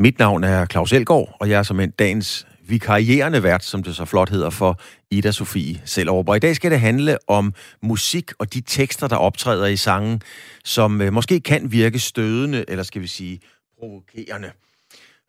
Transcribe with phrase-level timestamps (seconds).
[0.00, 3.96] Mit navn er Claus Elgaard, og jeg er som en dagens vikarierende vært, som det
[3.96, 4.80] så flot hedder, for
[5.10, 6.28] Ida Sofie Sellerup.
[6.28, 10.22] Og i dag skal det handle om musik og de tekster, der optræder i sangen,
[10.64, 13.40] som øh, måske kan virke stødende, eller skal vi sige
[13.78, 14.50] provokerende.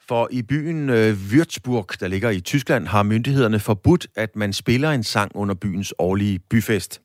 [0.07, 4.91] For i byen øh, Würzburg, der ligger i Tyskland, har myndighederne forbudt, at man spiller
[4.91, 7.01] en sang under byens årlige byfest.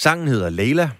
[0.00, 0.90] Sangen hedder Leila,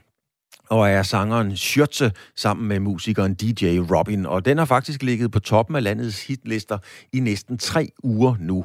[0.72, 4.26] og er sangeren Schürze sammen med musikeren DJ Robin.
[4.26, 6.78] Og den har faktisk ligget på toppen af landets hitlister
[7.12, 8.64] i næsten tre uger nu.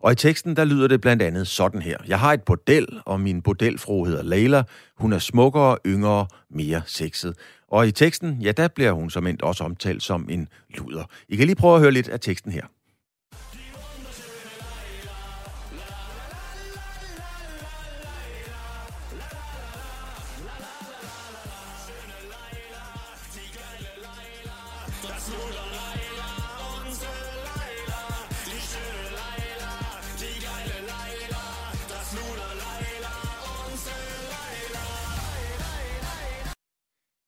[0.00, 1.96] Og i teksten, der lyder det blandt andet sådan her.
[2.08, 4.62] Jeg har et bordel, og min bordelfru hedder Leila.
[4.98, 7.34] Hun er smukkere, yngre, mere sexet.
[7.68, 10.48] Og i teksten, ja, der bliver hun som endt også omtalt som en
[10.78, 11.04] luder.
[11.28, 12.64] I kan lige prøve at høre lidt af teksten her.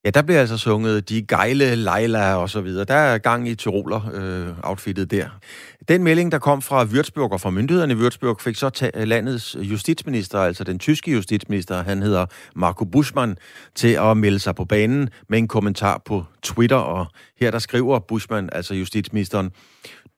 [0.05, 2.85] Ja, der bliver altså sunget De Gejle, Leila og så videre.
[2.85, 5.29] Der er gang i Tiroler-outfittet øh, der.
[5.89, 10.39] Den melding, der kom fra Würzburg og fra myndighederne i Würzburg, fik så landets justitsminister,
[10.39, 12.27] altså den tyske justitsminister, han hedder
[12.57, 13.37] Marco Buschmann,
[13.75, 16.77] til at melde sig på banen med en kommentar på Twitter.
[16.77, 17.07] Og
[17.41, 19.51] her der skriver Buschmann, altså justitsministeren,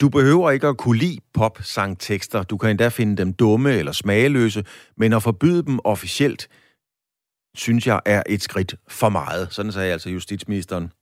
[0.00, 2.42] du behøver ikke at kunne lide pop-sangtekster.
[2.42, 4.64] Du kan endda finde dem dumme eller smageløse,
[4.96, 6.48] men at forbyde dem officielt,
[7.54, 9.48] synes jeg er et skridt for meget.
[9.50, 10.92] Sådan sagde altså justitsministeren.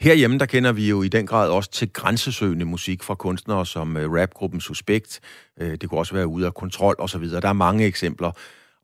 [0.00, 3.96] Herhjemme, der kender vi jo i den grad også til grænsesøgende musik fra kunstnere som
[3.96, 5.20] øh, rapgruppen Suspekt.
[5.60, 7.30] Øh, det kunne også være ude af kontrol osv.
[7.30, 8.30] Der er mange eksempler.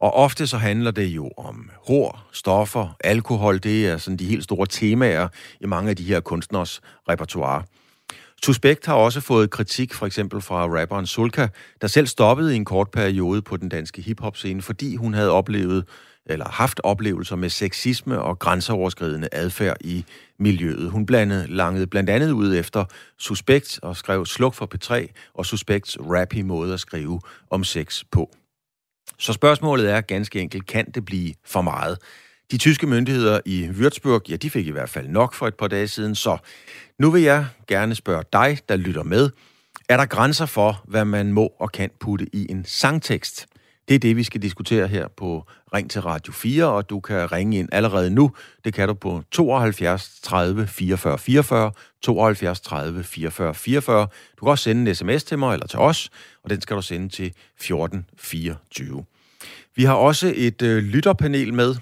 [0.01, 3.59] Og ofte så handler det jo om hår, stoffer, alkohol.
[3.59, 5.29] Det er sådan de helt store temaer
[5.61, 7.63] i mange af de her kunstners repertoire.
[8.43, 11.49] Suspekt har også fået kritik, for eksempel fra rapperen Sulka,
[11.81, 15.85] der selv stoppede i en kort periode på den danske hiphop-scene, fordi hun havde oplevet
[16.27, 20.05] eller haft oplevelser med sexisme og grænseoverskridende adfærd i
[20.39, 20.91] miljøet.
[20.91, 22.85] Hun blandede, langede blandt andet ud efter
[23.19, 27.21] Suspekt og skrev Sluk for P3 og Suspekts rappy måde at skrive
[27.51, 28.31] om sex på.
[29.19, 31.99] Så spørgsmålet er ganske enkelt, kan det blive for meget?
[32.51, 35.69] De tyske myndigheder i Würzburg, ja, de fik i hvert fald nok for et par
[35.69, 36.39] dage siden, så
[36.99, 39.31] nu vil jeg gerne spørge dig, der lytter med.
[39.89, 43.47] Er der grænser for, hvad man må og kan putte i en sangtekst?
[43.89, 47.33] Det er det, vi skal diskutere her på Ring til Radio 4, og du kan
[47.33, 48.31] ringe ind allerede nu.
[48.65, 54.09] Det kan du på 72 30 44 44, 72 30 44 44.
[54.41, 56.11] Du kan også sende en sms til mig eller til os,
[56.45, 59.05] og den skal du sende til 14 24.
[59.77, 61.75] Vi har også et øh, lytterpanel med.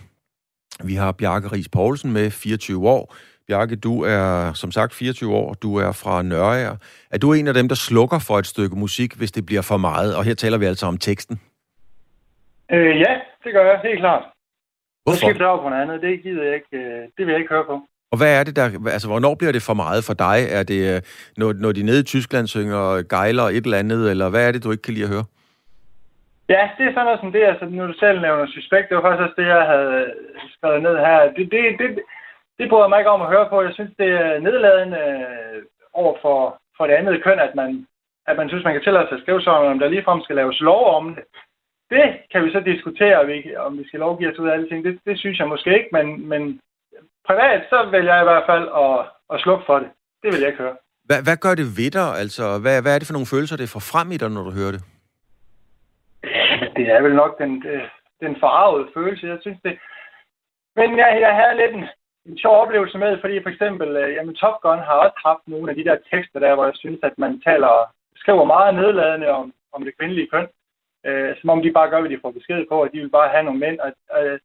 [0.85, 3.15] Vi har Bjarke Ries Poulsen med 24 år.
[3.49, 6.77] Bjarke, du er som sagt 24 år, du er fra Nørre.
[7.11, 9.77] Er du en af dem, der slukker for et stykke musik, hvis det bliver for
[9.77, 10.17] meget?
[10.17, 11.41] Og her taler vi altså om teksten.
[12.73, 13.13] Øh, ja,
[13.45, 14.25] det gør jeg, helt klart.
[15.03, 15.27] Hvorfor?
[15.27, 17.55] Jeg skifter over på noget andet, det gider jeg ikke, øh, det vil jeg ikke
[17.55, 17.77] høre på.
[18.13, 18.67] Og hvad er det der,
[18.97, 20.39] altså hvornår bliver det for meget for dig?
[20.59, 21.01] Er det, øh,
[21.41, 24.65] når, når de nede i Tyskland synger gejler et eller andet, eller hvad er det,
[24.65, 25.27] du ikke kan lide at høre?
[26.55, 29.05] Ja, det er sådan noget som det, altså når du selv nævner suspekt, det var
[29.05, 29.99] faktisk også det, jeg havde
[30.55, 31.19] skrevet ned her.
[31.37, 31.89] Det, det, det,
[32.59, 33.57] det bryder mig ikke om at høre på.
[33.63, 35.59] Jeg synes, det er nedladende øh,
[35.93, 36.39] over for,
[36.77, 37.87] for det andet køn, at man,
[38.27, 40.61] at man synes, man kan tillade sig at skrive sådan, om der ligefrem skal laves
[40.61, 41.25] lov om det
[41.91, 43.21] det kan vi så diskutere,
[43.67, 44.85] om vi skal lovgive os ud af alle ting.
[44.85, 46.61] Det, det synes jeg måske ikke, men, men
[47.29, 48.97] privat, så vil jeg i hvert fald at,
[49.33, 49.89] at slukke for det.
[50.23, 50.77] Det vil jeg ikke høre.
[51.05, 52.09] Hvad, hvad gør det ved dig?
[52.23, 54.53] Altså, hvad, hvad er det for nogle følelser, det får frem i dig, når du
[54.61, 54.83] hører det?
[56.77, 57.53] Det er vel nok den,
[58.25, 59.75] den forarvede følelse, jeg synes det.
[60.77, 61.85] Men jeg, jeg havde lidt en,
[62.29, 65.71] en sjov oplevelse med, fordi for eksempel, øh, jamen Top Gun har også haft nogle
[65.71, 67.73] af de der tekster der, hvor jeg synes, at man taler,
[68.17, 70.47] skriver meget nedladende om, om det kvindelige køn
[71.09, 73.33] øh, som om de bare gør, hvad de får besked på, og de vil bare
[73.35, 73.79] have nogle mænd.
[73.85, 74.39] Og, øh,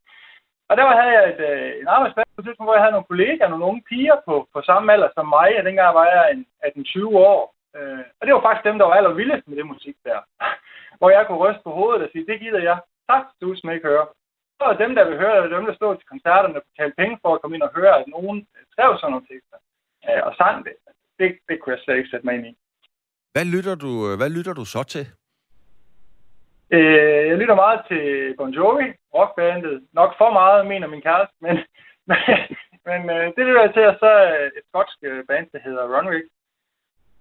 [0.70, 3.50] og der havde jeg et, øh, en arbejdsplads på tidspunkt, hvor jeg havde nogle kollegaer,
[3.52, 7.18] nogle unge piger på, på samme alder som mig, og dengang var jeg en, 18-20
[7.32, 7.40] år.
[7.78, 10.20] Øh, og det var faktisk dem, der var allervildest med det musik der.
[11.00, 12.78] hvor jeg kunne ryste på hovedet og sige, det gider jeg
[13.10, 14.08] tak, du som ikke høre.
[14.58, 17.16] Så er dem, der vil høre, det dem, der stod til koncerterne og betalte penge
[17.22, 19.58] for at komme ind og høre, at nogen øh, skrev sådan nogle tekster
[20.08, 20.76] øh, og sang det.
[21.20, 21.30] det.
[21.50, 22.54] Det kunne jeg slet ikke sætte mig ind i.
[23.34, 25.06] Hvad lytter du, øh, hvad lytter du så til?
[26.76, 28.04] Øh, jeg lytter meget til
[28.38, 29.76] Bon Jovi, rockbandet.
[29.94, 31.56] Nok for meget, mener min kæreste, men,
[32.90, 34.12] men øh, det lytter jeg til, og så
[34.58, 36.24] et skotsk øh, band, der hedder Runrig.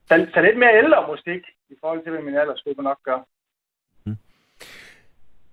[0.09, 3.21] Så, så lidt mere ældre musik, i forhold til, hvad min aldersgruppe nok gør.
[4.05, 4.17] Mm.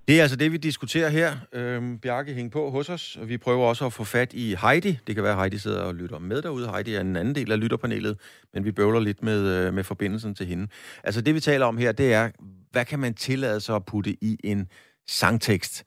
[0.08, 1.32] Det er altså det, vi diskuterer her.
[1.54, 3.18] Øhm, Bjarke, hæng på hos os.
[3.24, 5.00] Vi prøver også at få fat i Heidi.
[5.08, 6.72] Det kan være, at Heidi sidder og lytter med derude.
[6.72, 8.20] Heidi er en anden del af lytterpanelet,
[8.54, 10.68] men vi bøvler lidt med, øh, med forbindelsen til hende.
[11.04, 12.30] Altså det, vi taler om her, det er,
[12.76, 14.68] hvad kan man tillade sig at putte i en
[15.08, 15.84] sangtekst?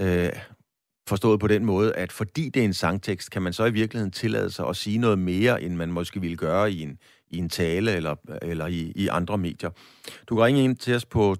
[0.00, 0.32] Øh,
[1.08, 4.12] forstået på den måde, at fordi det er en sangtekst, kan man så i virkeligheden
[4.12, 6.98] tillade sig at sige noget mere, end man måske ville gøre i en,
[7.30, 9.70] i en tale eller, eller i, i andre medier.
[10.28, 11.36] Du kan ringe ind til os på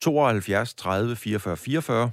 [0.00, 2.10] 72 30 44 44.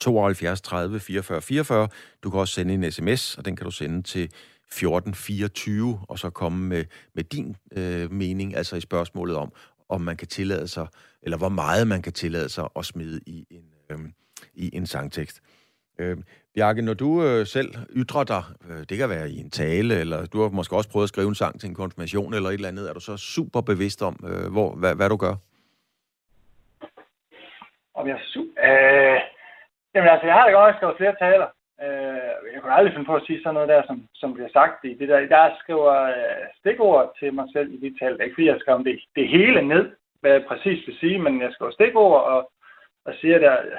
[0.00, 1.88] 72 30 44 44.
[2.22, 6.30] Du kan også sende en sms, og den kan du sende til 1424, og så
[6.30, 9.52] komme med, med din øh, mening, altså i spørgsmålet om,
[9.88, 10.86] om man kan tillade sig,
[11.22, 13.98] eller hvor meget man kan tillade sig at smide i en, øh,
[14.54, 15.42] i en sangtekst.
[15.98, 16.16] Øh,
[16.54, 20.26] Bjarke, når du øh, selv ytrer dig, øh, det kan være i en tale, eller
[20.26, 22.68] du har måske også prøvet at skrive en sang til en konfirmation eller et eller
[22.68, 25.34] andet, er du så super bevidst om, øh, hvor, hvad, hvad du gør?
[27.94, 28.52] Om jeg er super...
[28.64, 29.20] øh,
[29.94, 31.46] Jamen altså, jeg har da godt skrevet flere taler.
[31.84, 34.84] Øh, jeg kunne aldrig finde på at sige sådan noget der, som, som bliver sagt
[34.84, 35.18] i det der.
[35.18, 38.12] Jeg skriver øh, stikord til mig selv i de tal.
[38.12, 39.84] Det er ikke fordi, jeg skriver det, det hele ned,
[40.20, 42.52] hvad jeg præcis vil sige, men jeg skriver stikord og,
[43.04, 43.78] og siger der, øh,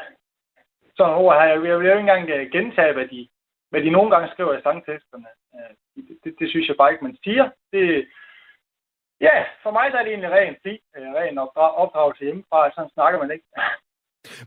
[0.98, 1.48] sådan ord her.
[1.52, 3.28] Jeg vil, jeg vil jo ikke engang øh, gentage, hvad de,
[3.70, 5.30] hvad de nogle gange skriver i sangteksterne.
[5.56, 7.50] Øh, det, det, det synes jeg bare ikke, man siger.
[7.74, 8.08] Det,
[9.22, 10.56] ja, for mig der er det egentlig ren
[10.98, 11.38] øh, ren
[11.84, 12.72] opdragelse hjemmefra.
[12.72, 13.46] Sådan snakker man ikke.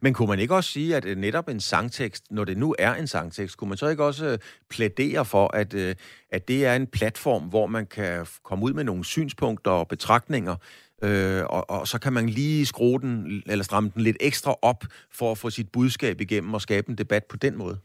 [0.00, 2.94] Men kunne man ikke også sige, at øh, netop en sangtekst, når det nu er
[2.94, 4.38] en sangtekst, kunne man så ikke også øh,
[4.70, 5.94] plædere for, at, øh,
[6.30, 10.56] at det er en platform, hvor man kan komme ud med nogle synspunkter og betragtninger,
[11.02, 14.84] øh, og, og så kan man lige skrue den, eller stramme den lidt ekstra op,
[15.18, 17.78] for at få sit budskab igennem og skabe en debat på den måde?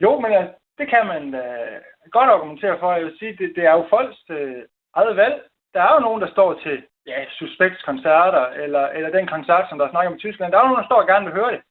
[0.00, 1.76] Jo, men altså, det kan man øh,
[2.10, 2.92] godt argumentere for.
[2.92, 4.62] Jeg vil sige, det, det er jo folks øh,
[4.94, 5.36] eget valg.
[5.74, 9.90] Der er jo nogen, der står til ja, suspektskoncerter, eller, eller den koncert, som der
[9.90, 10.52] snakker om i Tyskland.
[10.52, 11.62] Der er nogen, der står og gerne vil høre det.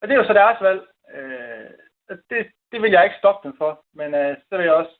[0.00, 0.80] Og det er jo så deres valg.
[1.14, 1.70] Øh,
[2.30, 2.40] det,
[2.72, 4.94] det vil jeg ikke stoppe dem for, men øh, så vil jeg også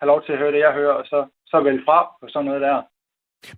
[0.00, 2.46] have lov til at høre det, jeg hører, og så, så vælge fra på sådan
[2.46, 2.82] noget der.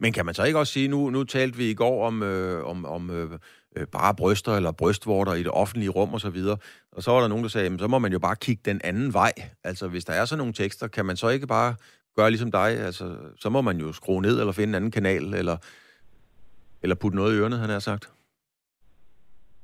[0.00, 2.64] Men kan man så ikke også sige, nu, nu talte vi i går om, øh,
[2.64, 3.30] om, om øh,
[3.76, 6.58] øh bare bryster eller brystvorter i det offentlige rum og så videre,
[6.92, 9.14] og så var der nogen, der sagde, så må man jo bare kigge den anden
[9.14, 9.32] vej.
[9.64, 11.74] Altså, hvis der er sådan nogle tekster, kan man så ikke bare
[12.16, 12.70] gøre ligesom dig?
[12.88, 15.56] Altså, så må man jo skrue ned eller finde en anden kanal, eller,
[16.82, 18.10] eller putte noget i ørerne, han har sagt.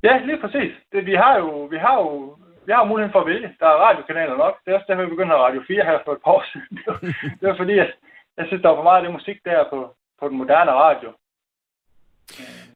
[0.02, 0.72] Ja, lige præcis.
[0.92, 2.36] Det, vi har jo, vi har jo
[2.66, 3.48] vi har muligheden for at vælge.
[3.60, 4.54] Der er radiokanaler nok.
[4.62, 6.72] Det er også derfor, vi begyndte at Radio 4 her for et par år siden.
[6.78, 6.98] Det var,
[7.40, 7.90] det var fordi, at
[8.38, 9.78] jeg synes, der var for meget af det musik der på,
[10.20, 11.08] på den moderne radio.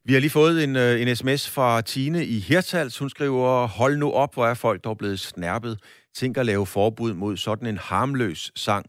[0.06, 2.99] Vi har lige fået en, øh, en sms fra Tine i Hirtals.
[2.99, 5.75] Hun skriver, hold nu op, hvor er folk dog blevet snærpet.
[6.15, 8.87] Tænk at lave forbud mod sådan en harmløs sang.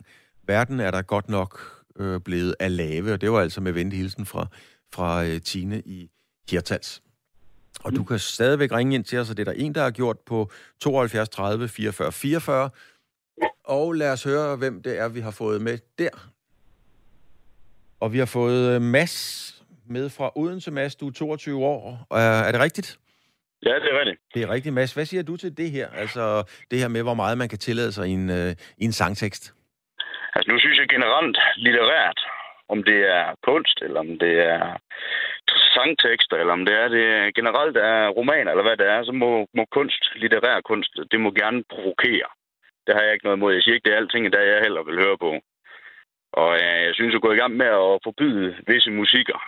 [0.48, 4.00] Verden er der godt nok øh, blevet af lave, og det var altså med venlig
[4.00, 4.48] hilsen fra,
[4.94, 6.10] fra øh, Tine i
[6.50, 7.02] Hirtals.
[7.84, 7.98] Og mm.
[7.98, 10.20] du kan stadigvæk ringe ind til os, og det er der en, der har gjort
[10.20, 12.70] på 72 30 44 44.
[13.64, 16.32] Og lad os høre, hvem det er, vi har fået med der.
[18.00, 19.52] Og vi har fået øh, Mads
[19.86, 20.72] med fra Odense.
[20.72, 22.08] Mads, du er 22 år.
[22.12, 23.00] Er, er det rigtigt?
[23.64, 24.22] Ja, det er rigtigt.
[24.34, 24.94] Det er rigtigt, Mads.
[24.94, 25.88] Hvad siger du til det her?
[25.88, 28.92] Altså det her med, hvor meget man kan tillade sig i en, uh, i en
[28.92, 29.54] sangtekst?
[30.36, 32.20] Altså nu synes jeg generelt litterært,
[32.70, 34.78] om det er kunst, eller om det er
[35.76, 39.48] sangtekster, eller om det er det generelt er romaner, eller hvad det er, så må,
[39.58, 42.30] må kunst, litterær kunst, det må gerne provokere.
[42.88, 43.54] Det har jeg ikke noget imod.
[43.54, 45.32] Jeg siger ikke, det er alting, der jeg heller vil høre på.
[46.42, 49.40] Og øh, jeg synes at gå i gang med at forbyde visse musikker.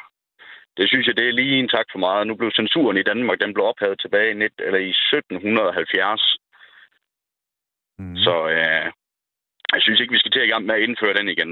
[0.78, 2.28] Det synes jeg, det er lige en tak for meget.
[2.28, 6.38] Nu blev censuren i Danmark, den blev ophævet tilbage i, net, eller i 1770.
[8.00, 8.16] Mm.
[8.16, 8.92] Så øh,
[9.74, 11.52] jeg synes ikke, vi skal til i gang med at indføre den igen.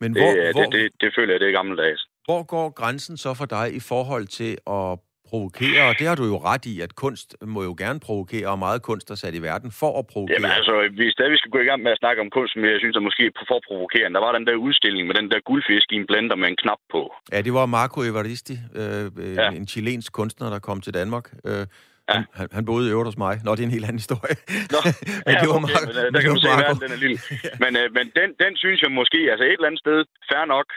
[0.00, 2.00] Men hvor, det, hvor, det, det, det føler jeg, det er gammeldags.
[2.24, 4.98] Hvor går grænsen så for dig i forhold til at
[5.30, 8.58] provokere, og det har du jo ret i, at kunst må jo gerne provokere, og
[8.66, 10.36] meget kunst er sat i verden for at provokere.
[10.36, 12.80] Jamen altså, vi stadig skal gå i gang med at snakke om kunst, men jeg
[12.82, 14.14] synes at måske for provokerende.
[14.16, 16.80] Der var den der udstilling med den der guldfisk i en blender med en knap
[16.94, 17.02] på.
[17.32, 19.48] Ja, det var Marco Evaristi, øh, øh ja.
[19.60, 21.26] en chilensk kunstner, der kom til Danmark.
[21.46, 21.66] Øh,
[22.10, 22.20] Ja.
[22.38, 23.34] Han, han boede i øvrigt hos mig.
[23.44, 24.36] Nå, det er en helt anden historie.
[24.74, 24.80] Nå,
[25.26, 27.00] men ja, det var okay, Marco, men, uh, der kan du se, at den er
[27.04, 27.18] lille.
[27.46, 27.54] ja.
[27.62, 29.98] Men, uh, men den, den synes jeg måske, altså et eller andet sted,
[30.30, 30.68] fair nok,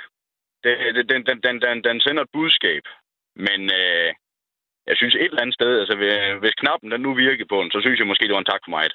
[0.63, 0.73] det,
[1.11, 2.83] den, den, den, den, den sender et budskab.
[3.47, 4.09] Men uh,
[4.89, 5.95] jeg synes et eller andet sted, altså
[6.41, 8.63] hvis knappen den nu virkede på den, så synes jeg måske, det var en tak
[8.65, 8.85] for mig.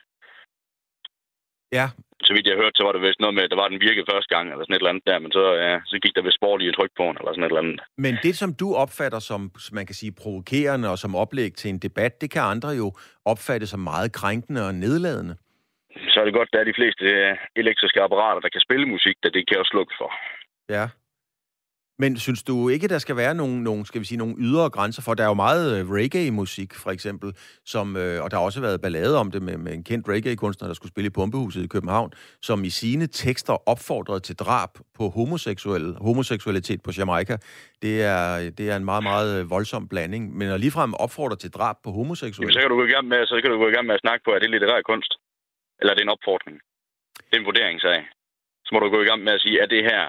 [1.78, 1.86] Ja.
[2.28, 4.10] Så vidt jeg hørte, så var det vist noget med, at der var den virkede
[4.12, 6.40] første gang, eller sådan et eller andet der, men så, ja, så gik der vist
[6.40, 7.80] sporlige tryk på eller sådan et eller andet.
[8.04, 9.40] Men det, som du opfatter som,
[9.78, 12.88] man kan sige, provokerende og som oplæg til en debat, det kan andre jo
[13.32, 15.34] opfatte som meget krænkende og nedladende.
[16.12, 17.04] Så er det godt, at er de fleste
[17.62, 20.10] elektriske apparater, der kan spille musik, der det kan også slukke for.
[20.76, 20.84] Ja.
[22.00, 25.02] Men synes du ikke, der skal være nogle, nogle, skal vi sige, nogle ydre grænser
[25.02, 25.14] for?
[25.14, 27.32] Der er jo meget øh, reggae-musik, for eksempel,
[27.64, 30.68] som, øh, og der har også været ballade om det med, med en kendt reggae-kunstner,
[30.68, 32.10] der skulle spille i Pumpehuset i København,
[32.42, 37.36] som i sine tekster opfordrede til drab på homoseksuel, homoseksualitet på Jamaica.
[37.82, 40.36] Det er, det er en meget, meget øh, voldsom blanding.
[40.36, 42.52] Men at ligefrem opfordre til drab på homoseksuelle...
[42.52, 44.00] så kan du gå i gang med, så kan du gå i gang med at
[44.00, 45.12] snakke på, at det er litterær kunst.
[45.80, 46.56] Eller er det en opfordring?
[47.16, 48.00] Det er en vurderingssag.
[48.64, 50.02] Så må du gå i gang med at sige, at det her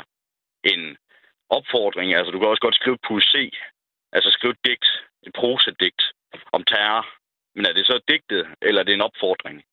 [0.64, 0.98] en
[1.50, 2.14] opfordring.
[2.14, 3.58] Altså, du kan også godt skrive poesi.
[4.12, 4.88] Altså skrive et digt,
[5.28, 6.02] et prosadigt
[6.52, 7.08] om terror.
[7.56, 9.64] Men er det så digtet, eller er det en opfordring?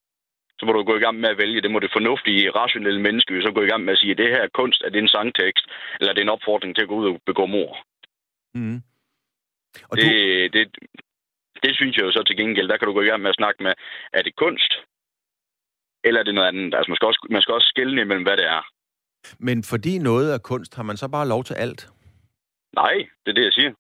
[0.59, 1.61] Så må du gå i gang med at vælge.
[1.61, 4.29] Det må det fornuftige, rationelle menneske så gå i gang med at sige, at det
[4.29, 5.65] her er kunst, er det en sangtekst,
[6.01, 7.87] eller er det en opfordring til at gå ud og begå mor?
[8.55, 8.83] Mm.
[9.91, 10.05] Og det,
[10.53, 10.59] du...
[10.59, 10.65] det,
[11.63, 13.37] det synes jeg jo så til gengæld, der kan du gå i gang med at
[13.37, 13.75] snakke med,
[14.13, 14.73] er det kunst,
[16.05, 16.75] eller er det noget andet?
[16.75, 18.63] Altså man skal også, man skal også skille imellem, hvad det er.
[19.39, 21.89] Men fordi noget er kunst, har man så bare lov til alt?
[22.83, 23.73] Nej, det er det, jeg siger.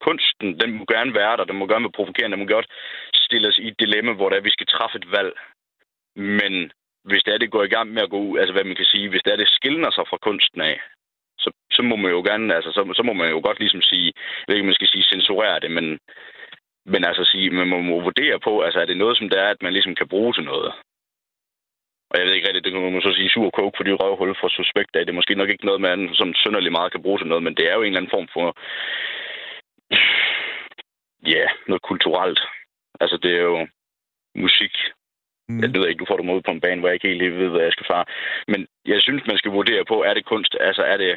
[0.00, 2.68] Kunsten, den må gerne være der, den må gerne være provokerende, den må godt
[3.14, 5.32] stille os i et dilemma, hvor der vi skal træffe et valg.
[6.16, 6.72] Men
[7.08, 8.84] hvis det er, det går i gang med at gå ud, altså hvad man kan
[8.92, 10.80] sige, hvis det er, det skiller sig fra kunsten af,
[11.38, 14.12] så, så må man jo gerne, altså så, så må man jo godt ligesom sige,
[14.14, 15.98] jeg ved ikke, man skal sige censurere det, men,
[16.92, 19.62] men altså sige, man må vurdere på, altså er det noget, som det er, at
[19.62, 20.72] man ligesom kan bruge til noget.
[22.14, 24.34] Og jeg ved ikke rigtigt, det kan man så sige sur coke for de røvhul
[24.40, 25.02] for suspekt af.
[25.02, 27.54] Det er måske nok ikke noget, man som sønderlig meget kan bruge til noget, men
[27.58, 28.46] det er jo en eller anden form for...
[31.34, 32.40] Ja, noget kulturelt.
[33.02, 33.66] Altså, det er jo
[34.44, 34.74] musik.
[35.48, 35.60] Mm.
[35.62, 37.50] Jeg ved ikke, du får det mod på en bane, hvor jeg ikke helt ved,
[37.50, 38.04] hvad jeg skal fare.
[38.52, 38.60] Men
[38.92, 40.52] jeg synes, man skal vurdere på, er det kunst?
[40.60, 41.12] Altså, er det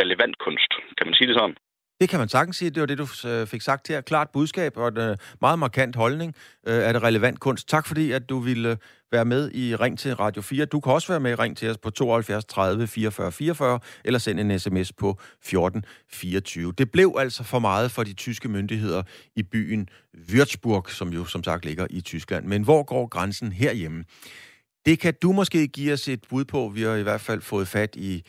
[0.00, 0.70] relevant kunst?
[0.98, 1.56] Kan man sige det sådan?
[2.00, 2.70] Det kan man sagtens sige.
[2.70, 4.00] Det var det, du øh, fik sagt her.
[4.00, 6.30] Klart budskab og en øh, meget markant holdning.
[6.68, 7.68] Øh, er det relevant kunst?
[7.68, 8.76] Tak fordi, at du ville
[9.12, 10.64] være med i Ring til Radio 4.
[10.64, 14.18] Du kan også være med i Ring til os på 72 30 44 44, eller
[14.18, 16.72] send en sms på 14 24.
[16.78, 19.02] Det blev altså for meget for de tyske myndigheder
[19.36, 22.46] i byen Würzburg, som jo som sagt ligger i Tyskland.
[22.46, 24.04] Men hvor går grænsen herhjemme?
[24.86, 26.68] Det kan du måske give os et bud på.
[26.74, 28.22] Vi har i hvert fald fået fat i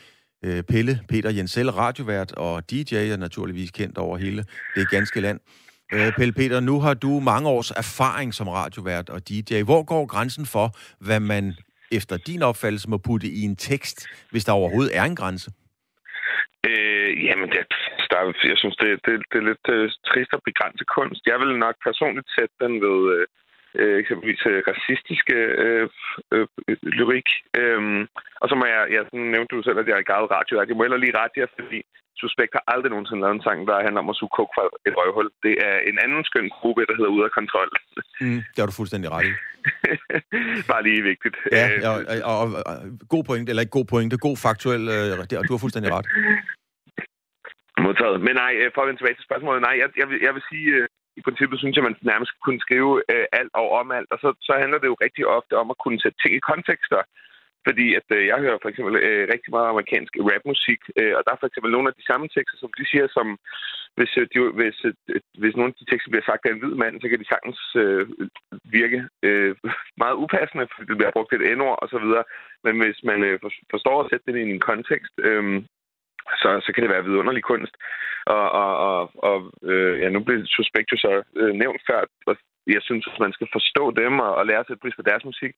[0.44, 4.44] øh, Pelle Peter Jensel, radiovært og DJ, er naturligvis kendt over hele
[4.76, 5.40] det ganske land.
[5.92, 9.62] Øh, Pelle Peter, nu har du mange års erfaring som radiovært og DJ.
[9.62, 10.66] Hvor går grænsen for,
[11.06, 11.44] hvad man
[11.92, 13.98] efter din opfattelse må putte i en tekst,
[14.30, 15.50] hvis der overhovedet er en grænse?
[16.68, 17.66] Øh, jamen, det,
[18.10, 18.20] der,
[18.52, 21.22] jeg synes, det, det, det er lidt øh, trist at begrænse kunst.
[21.26, 23.26] Jeg vil nok personligt sætte den ved øh,
[23.80, 25.88] øh eksempelvis øh, racistiske øh,
[26.34, 26.46] øh,
[26.98, 27.28] lyrik.
[27.60, 27.80] Øh,
[28.42, 30.52] og så må jeg, ja, sådan nævnte du selv, at jeg er i gavet radio.
[30.58, 31.80] Jeg må heller lige rette jer, fordi
[32.22, 34.94] Suspekt har aldrig nogensinde lavet en sang, der handler om at suge kok fra et
[34.98, 35.28] røvhul.
[35.46, 37.70] Det er en anden skøn gruppe, der hedder Ude af Kontrol.
[38.20, 39.32] Mm, det har du fuldstændig ret i.
[40.72, 41.36] Bare lige vigtigt.
[41.58, 41.96] Ja, øh, og,
[42.30, 42.76] og, og, og
[43.14, 45.10] god pointe, eller ikke god pointe, god faktuel, øh,
[45.48, 46.06] du har fuldstændig ret.
[47.86, 48.18] Modtaget.
[48.26, 50.44] Men nej, øh, for at vende tilbage til spørgsmålet, nej, jeg, jeg, vil, jeg vil
[50.50, 50.86] sige, øh,
[51.18, 54.28] i princippet synes jeg, man nærmest kunne skrive øh, alt og om alt, og så,
[54.46, 57.00] så handler det jo rigtig ofte om at kunne sætte ting i kontekster.
[57.66, 61.32] Fordi at øh, jeg hører for eksempel øh, rigtig meget amerikansk rapmusik, øh, og der
[61.32, 63.26] er for eksempel nogle af de samme tekster, som de siger, som
[63.96, 66.74] hvis, øh, de, hvis, øh, hvis nogle af de tekster bliver sagt af en hvid
[66.82, 68.04] mand, så kan de sagtens øh,
[68.78, 69.54] virke øh,
[70.02, 72.24] meget upassende, fordi det bliver brugt et endord og så videre.
[72.64, 73.36] Men hvis man øh,
[73.74, 75.44] forstår at sætte det ind i en kontekst, øh,
[76.42, 77.74] så, så kan det være vidunderlig kunst.
[78.26, 79.36] Og, og, og, og
[79.70, 83.32] øh, ja, nu blev Suspect jo så øh, nævnt før, og jeg synes, at man
[83.32, 85.52] skal forstå dem og, og lære at sætte pris på deres musik,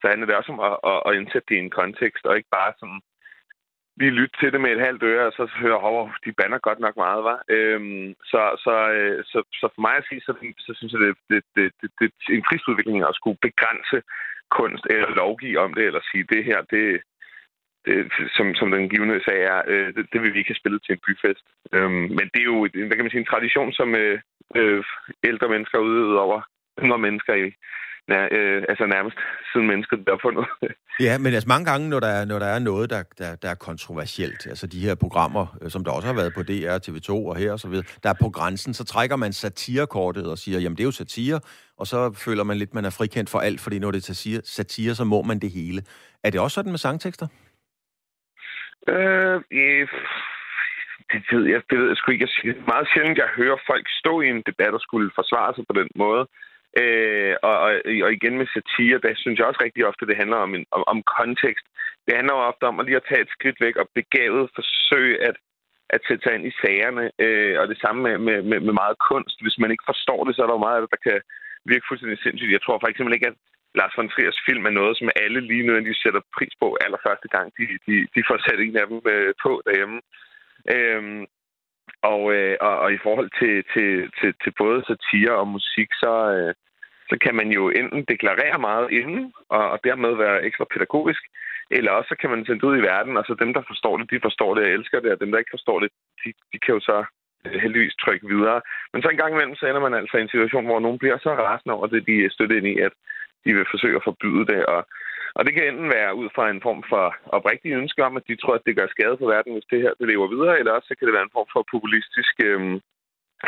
[0.00, 2.54] så handler det også om at, at, at indsætte det i en kontekst, og ikke
[2.58, 3.00] bare sådan
[4.00, 6.80] lige lytte til det med et halvt øre, og så høre, at de banner godt
[6.84, 7.38] nok meget, var.
[7.56, 10.32] Øhm, så, så, øh, så, så for mig at sige, så,
[10.66, 13.98] så synes jeg, det, det, det, det, det er en trist udvikling at skulle begrænse
[14.58, 16.84] kunst, eller lovgive om det, eller sige, det her, det,
[17.86, 17.94] det,
[18.36, 20.92] som, som den givende sag er, øh, det, det vil vi ikke have spillet til
[20.92, 21.46] en byfest.
[21.74, 24.18] Øhm, men det er jo hvad kan man sige, en tradition, som øh,
[24.58, 24.84] øh,
[25.30, 26.40] ældre mennesker udøver over
[26.82, 27.48] yngre mennesker i,
[28.08, 29.16] ja, øh, altså nærmest
[29.52, 30.44] siden mennesket blev opfundet.
[31.06, 33.48] ja, men altså mange gange, når der er, når der er noget, der, der, der
[33.50, 37.10] er kontroversielt, altså de her programmer, øh, som der også har været på DR, TV2
[37.30, 40.58] og her og så videre, der er på grænsen, så trækker man satirekortet og siger,
[40.60, 41.40] jamen det er jo satire,
[41.78, 44.40] og så føler man lidt, man er frikendt for alt, fordi når det er satire,
[44.44, 45.82] satire så må man det hele.
[46.24, 47.26] Er det også sådan med sangtekster?
[48.88, 49.88] Øh, øh,
[51.12, 52.28] det ved jeg, det ved jeg sgu ikke.
[52.44, 55.74] Jeg, meget sjældent, jeg hører folk stå i en debat og skulle forsvare sig på
[55.80, 56.22] den måde.
[56.80, 57.70] Øh, og, og,
[58.04, 60.82] og igen med satire, der synes jeg også rigtig ofte, det handler om, en, om,
[60.92, 61.66] om kontekst.
[62.06, 65.16] Det handler jo ofte om at lige at tage et skridt væk og begavet forsøge
[65.28, 65.36] at,
[65.94, 67.04] at sætte sig ind i sagerne.
[67.24, 69.36] Øh, og det samme med, med, med, med meget kunst.
[69.44, 71.18] Hvis man ikke forstår det, så er der jo meget af det, der kan
[71.70, 72.56] virke fuldstændig sindssygt.
[72.56, 73.38] Jeg tror for eksempel ikke, at
[73.78, 77.46] Lars von Triers film er noget, som alle lige nødvendigvis sætter pris på allerførste gang,
[77.58, 79.98] de, de, de får sat en af dem øh, på derhjemme.
[80.74, 81.22] Øhm,
[82.02, 83.88] og, øh, og, og i forhold til, til,
[84.18, 86.54] til, til både satire og musik, så, øh,
[87.10, 91.22] så kan man jo enten deklarere meget inden, og, og dermed være ekstra pædagogisk,
[91.70, 93.96] eller også så kan man sende det ud i verden, og så dem, der forstår
[93.96, 95.90] det, de forstår det og elsker det, og dem, der ikke forstår det,
[96.24, 97.04] de, de kan jo så
[97.46, 98.60] øh, heldigvis trykke videre.
[98.92, 101.18] Men så en gang imellem, så ender man altså i en situation, hvor nogen bliver
[101.18, 102.92] så rasende over det, de er støttet ind i, at
[103.44, 104.66] de vil forsøge at forbyde det.
[104.66, 104.80] Og,
[105.36, 107.04] og det kan enten være ud fra en form for
[107.36, 109.92] oprigtig ønske om, at de tror, at det gør skade på verden, hvis det her
[109.98, 112.76] det lever videre, eller også så kan det være en form for populistisk øhm,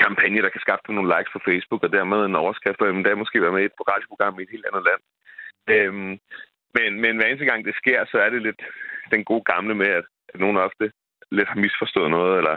[0.05, 3.43] kampagne, der kan skaffe nogle likes på Facebook, og dermed en overskrift, og der måske
[3.43, 5.03] være med i et radioprogram i et helt andet land.
[5.75, 6.13] Øhm,
[6.77, 8.63] men, men hver eneste gang det sker, så er det lidt
[9.15, 10.87] den gode gamle med, at, at nogen ofte
[11.31, 12.57] lidt har misforstået noget, eller,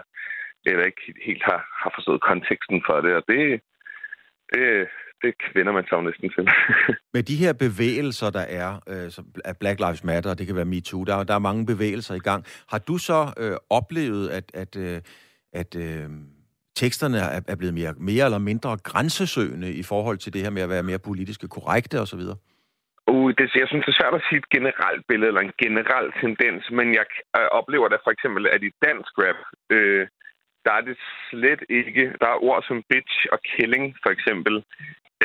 [0.65, 3.61] eller ikke helt har, har forstået konteksten for det, og det,
[4.53, 4.87] det,
[5.21, 6.43] det kvinder man sig jo næsten til.
[7.15, 10.65] Med de her bevægelser, der er, øh, som er Black Lives Matter, det kan være
[10.65, 12.45] MeToo, der, der er mange bevægelser i gang.
[12.71, 15.01] Har du så øh, oplevet, at, at, øh,
[15.53, 16.09] at øh,
[16.75, 20.61] teksterne er, er blevet mere, mere eller mindre grænsesøgende i forhold til det her med
[20.61, 22.23] at være mere politiske korrekte osv.?
[23.11, 26.07] Uh, det, jeg synes, det er svært at sige et generelt billede eller en generel
[26.23, 27.05] tendens, men jeg
[27.37, 29.39] øh, oplever da for eksempel, at i dansk rap,
[29.75, 30.07] øh,
[30.65, 30.97] der er det
[31.29, 32.03] slet ikke...
[32.21, 34.53] Der er ord som bitch og killing, for eksempel.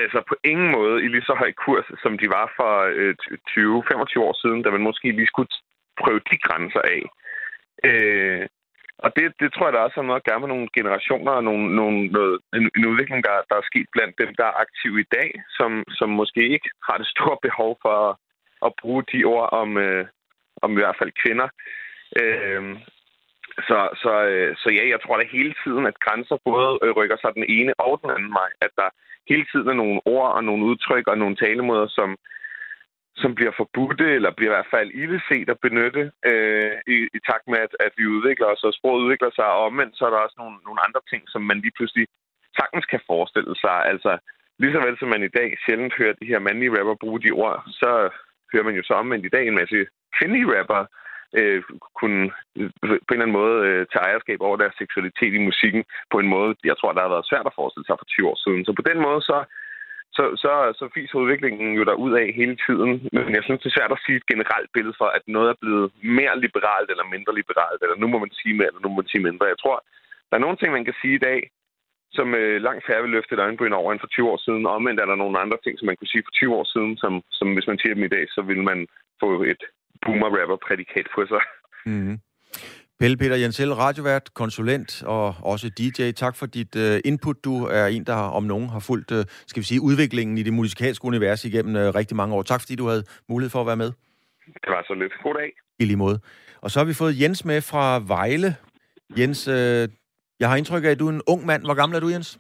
[0.03, 3.15] Altså på ingen måde i lige så høj kurs, som de var for øh,
[3.51, 5.49] 20-25 år siden, da man måske lige skulle
[6.03, 7.03] prøve de grænser af.
[7.89, 8.47] Øh,
[8.99, 11.45] og det, det tror jeg, der også har noget at gøre med nogle generationer og
[11.45, 15.01] nogle, nogle, noget, en, en udvikling, der, der er sket blandt dem, der er aktive
[15.01, 18.17] i dag, som, som måske ikke har det store behov for at,
[18.67, 20.07] at bruge de ord om, øh,
[20.63, 21.49] om i hvert fald kvinder.
[22.21, 22.63] Øh,
[23.69, 27.17] så, så, øh, så ja, jeg tror da hele tiden, at grænser både øh, rykker
[27.21, 28.51] sig den ene og den anden vej.
[28.61, 28.89] At der
[29.29, 32.17] hele tiden er nogle ord og nogle udtryk og nogle talemåder, som,
[33.17, 37.47] som bliver forbudte, eller bliver i hvert fald illeset at benytte øh, i, i takt
[37.53, 40.25] med, at, at vi udvikler os, og sproget udvikler sig, og omvendt så er der
[40.27, 42.07] også nogle, nogle andre ting, som man lige pludselig
[42.59, 43.77] sagtens kan forestille sig.
[43.93, 44.13] Altså,
[44.59, 47.31] lige så vel som man i dag sjældent hører de her mandlige rapper bruge de
[47.31, 47.91] ord, så
[48.53, 50.83] hører man jo så omvendt i dag en masse kvindelige rapper
[51.39, 51.63] øh,
[51.99, 52.23] kunne
[53.07, 56.29] på en eller anden måde øh, tage ejerskab over deres seksualitet i musikken på en
[56.35, 58.65] måde, jeg tror, der har været svært at forestille sig for 20 år siden.
[58.65, 59.39] Så på den måde, så
[60.19, 62.91] så, så, så fiser udviklingen jo der ud af hele tiden.
[63.27, 65.63] Men jeg synes, det er svært at sige et generelt billede for, at noget er
[65.63, 65.87] blevet
[66.19, 69.11] mere liberalt eller mindre liberalt, eller nu må man sige mere, eller nu må man
[69.13, 69.53] sige mindre.
[69.53, 69.77] Jeg tror,
[70.29, 71.41] der er nogle ting, man kan sige i dag,
[72.17, 74.67] som øh, langt færre vil løfte et øjenbryn over end for 20 år siden.
[74.67, 77.13] Omvendt er der nogle andre ting, som man kunne sige for 20 år siden, som,
[77.39, 78.87] som hvis man siger dem i dag, så vil man
[79.21, 79.63] få et
[80.07, 81.43] boomer-rapper-prædikat på sig.
[81.87, 82.19] Mm.
[83.01, 86.11] Pelle Peter Jensel, radiovært, konsulent og også DJ.
[86.11, 87.37] Tak for dit uh, input.
[87.45, 90.53] Du er en, der om nogen har fulgt, uh, skal vi sige, udviklingen i det
[90.53, 92.43] musikalske univers igennem uh, rigtig mange år.
[92.43, 93.93] Tak fordi du havde mulighed for at være med.
[94.47, 95.13] Det var så lidt.
[95.23, 95.53] God dag.
[95.79, 96.19] I lige måde.
[96.63, 98.57] Og så har vi fået Jens med fra Vejle.
[99.19, 99.55] Jens, uh,
[100.41, 101.65] jeg har indtryk af, at du er en ung mand.
[101.65, 102.39] Hvor gammel er du, Jens?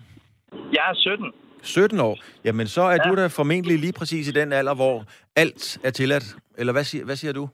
[0.52, 1.32] Jeg er 17.
[1.64, 2.14] 17 år.
[2.44, 3.04] Jamen, så er ja.
[3.06, 4.96] du da formentlig lige præcis i den alder, hvor
[5.36, 6.26] alt er tilladt.
[6.58, 7.44] Eller hvad siger, hvad siger du?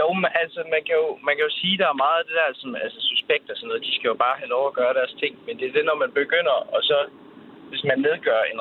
[0.00, 2.36] Jo, men altså, man kan jo, man kan jo sige, der er meget af det
[2.40, 4.94] der, som, altså suspekt og sådan noget, de skal jo bare have lov at gøre
[4.98, 5.32] deres ting.
[5.46, 6.98] Men det er det, når man begynder, og så,
[7.70, 8.58] hvis man nedgør en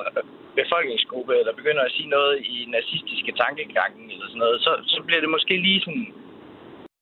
[0.62, 5.22] befolkningsgruppe, eller begynder at sige noget i nazistiske tankegangen, eller sådan noget, så, så bliver
[5.22, 6.08] det måske lige sådan,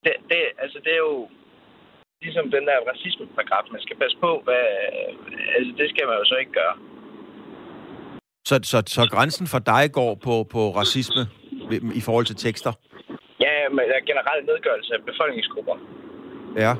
[0.05, 1.29] det, det, altså det er jo
[2.25, 4.65] ligesom den der racismeparagraf, man skal passe på, hvad,
[5.57, 6.75] altså det skal man jo så ikke gøre.
[8.45, 11.21] Så, så, så grænsen for dig går på, på racisme
[11.95, 12.71] i forhold til tekster?
[13.39, 15.75] Ja, men der er generelt nedgørelse af befolkningsgrupper.
[16.57, 16.73] Ja.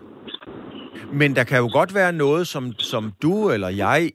[1.13, 4.11] Men der kan jo godt være noget, som, som du eller jeg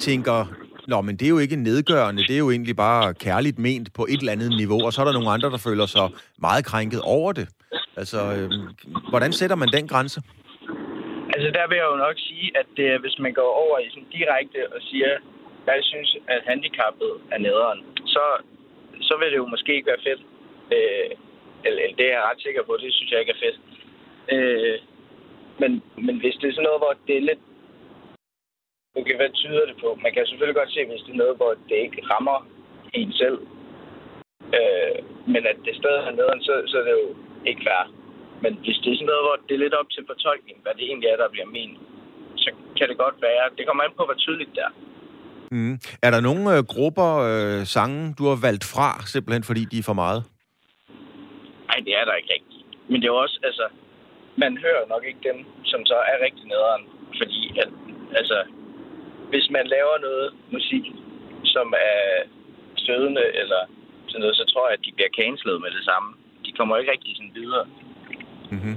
[0.00, 0.46] tænker,
[0.92, 4.02] Nå, men det er jo ikke nedgørende, det er jo egentlig bare kærligt ment på
[4.12, 6.06] et eller andet niveau, og så er der nogle andre, der føler sig
[6.46, 7.46] meget krænket over det.
[8.00, 8.48] Altså, øh,
[9.12, 10.18] hvordan sætter man den grænse?
[11.34, 14.10] Altså, der vil jeg jo nok sige, at det, hvis man går over i sådan
[14.18, 15.10] direkte og siger,
[15.76, 18.24] at synes, at handicappet er nederen, så,
[19.00, 20.22] så vil det jo måske ikke være fedt.
[20.74, 21.10] Øh,
[21.64, 23.58] eller, eller det er jeg ret sikker på, det synes jeg ikke er fedt.
[24.34, 24.78] Øh,
[25.60, 27.42] men, men hvis det er sådan noget, hvor det er lidt...
[28.96, 29.98] Okay, hvad tyder det på?
[30.02, 32.38] Man kan selvfølgelig godt se, hvis det er noget, hvor det ikke rammer
[32.94, 33.38] en selv.
[34.58, 34.98] Øh,
[35.32, 37.84] men at det stadig er nederen, så, så er det jo ikke fair.
[38.42, 40.84] Men hvis det er sådan noget, hvor det er lidt op til fortolkning, hvad det
[40.84, 41.78] egentlig er, der bliver ment,
[42.36, 43.54] så kan det godt være.
[43.58, 44.72] Det kommer an på, hvor tydeligt det er.
[45.52, 45.74] Mm.
[46.02, 49.88] Er der nogle øh, grupper, øh, sange, du har valgt fra, simpelthen fordi de er
[49.90, 50.20] for meget?
[51.68, 52.64] Nej, det er der ikke rigtigt.
[52.90, 53.66] Men det er også, altså,
[54.42, 56.84] man hører nok ikke dem, som så er rigtig nederen.
[57.20, 57.70] Fordi, at,
[58.20, 58.38] altså,
[59.32, 60.84] hvis man laver noget musik,
[61.54, 62.02] som er
[62.76, 63.62] stødende eller
[64.08, 66.08] sådan noget, så tror jeg, at de bliver cancelet med det samme.
[66.46, 67.66] De kommer ikke rigtig sådan videre.
[68.52, 68.76] Mm-hmm.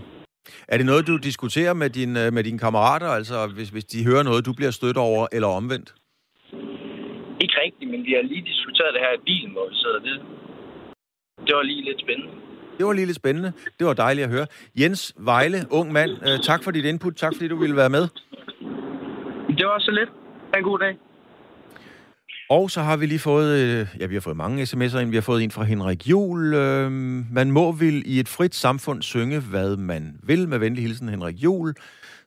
[0.68, 4.06] Er det noget, du diskuterer med, din, øh, med dine kammerater, altså hvis, hvis de
[4.06, 5.90] hører noget, du bliver stødt over, eller omvendt?
[7.64, 10.00] Ikke rigtigt, men vi har lige diskuteret det her i bilen, hvor vi sidder.
[10.08, 10.16] Det,
[11.48, 12.34] det var lige lidt spændende.
[12.78, 13.52] Det var lige lidt spændende.
[13.80, 14.48] Det var dejligt at høre.
[14.80, 17.16] Jens Vejle, ung mand, øh, tak for dit input.
[17.16, 18.04] Tak fordi du ville være med.
[19.58, 20.10] Det var så lidt.
[20.58, 20.98] En god dag.
[22.50, 25.10] Og så har vi lige fået, øh, ja, vi har fået mange sms'er ind.
[25.10, 26.54] Vi har fået en fra Henrik Jul.
[26.54, 26.92] Øh,
[27.32, 30.50] man må vil i et frit samfund synge, hvad man vil.
[30.50, 31.74] Med venlig hilsen, Henrik Jul.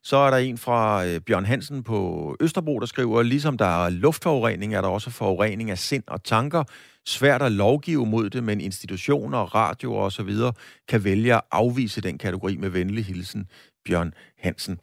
[0.05, 1.99] Så er der en fra øh, Bjørn Hansen på
[2.41, 6.65] Østerbro, der skriver, ligesom der er luftforurening, er der også forurening af sind og tanker.
[7.07, 10.53] Svært at lovgive mod det, men institutioner, radio og så videre
[10.89, 13.49] kan vælge at afvise den kategori med venlig hilsen,
[13.85, 14.79] Bjørn Hansen.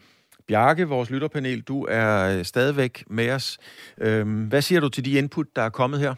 [0.48, 3.58] Bjarke, vores lytterpanel, du er øh, stadigvæk med os.
[3.98, 6.16] Øhm, hvad siger du til de input, der er kommet her?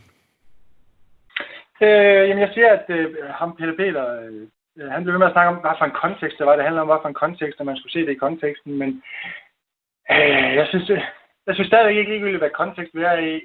[1.81, 5.31] Øh, jamen, jeg siger, at øh, ham, Peter Peter, øh, Øh, han blev ved med
[5.31, 6.55] at snakke om, hvad for en kontekst det var.
[6.55, 8.71] Det handler om, hvad for en kontekst, og man skulle se det i konteksten.
[8.81, 8.89] Men
[10.11, 11.01] øh, jeg synes, øh,
[11.47, 13.41] jeg synes stadigvæk ikke ligegyldigt, hvad kontekst vi er i.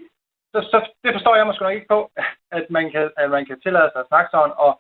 [0.53, 2.11] Så, så, det forstår jeg måske nok ikke på,
[2.59, 4.55] at man kan, at man kan tillade sig at snakke sådan.
[4.57, 4.73] Og,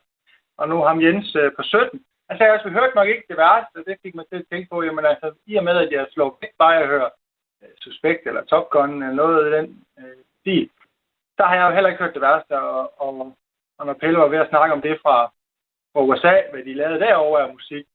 [0.58, 3.76] og nu ham Jens øh, på 17, Altså, jeg altså, hørte nok ikke det værste,
[3.76, 6.06] og det fik mig til at tænke på, jamen altså, i og med, at jeg
[6.10, 7.10] slår ikke bare, at høre
[7.62, 10.70] øh, Suspekt eller Top Gun eller noget af den øh, stil,
[11.36, 13.36] så har jeg jo heller ikke hørt det værste, og, og,
[13.78, 15.32] og når Pelle var ved at snakke om det fra,
[15.92, 17.86] fra USA, hvad de lavede derovre af musik,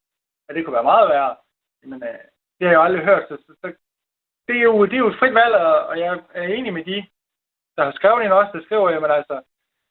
[0.50, 1.36] at det kunne være meget værre,
[1.84, 2.24] Men øh,
[2.58, 3.68] det har jeg jo aldrig hørt, så, så, så
[4.48, 6.84] det, er jo, det er jo et frit valg, og, og jeg er enig med
[6.84, 7.06] de,
[7.76, 9.42] der har skrevet ind også, der skriver, jamen altså,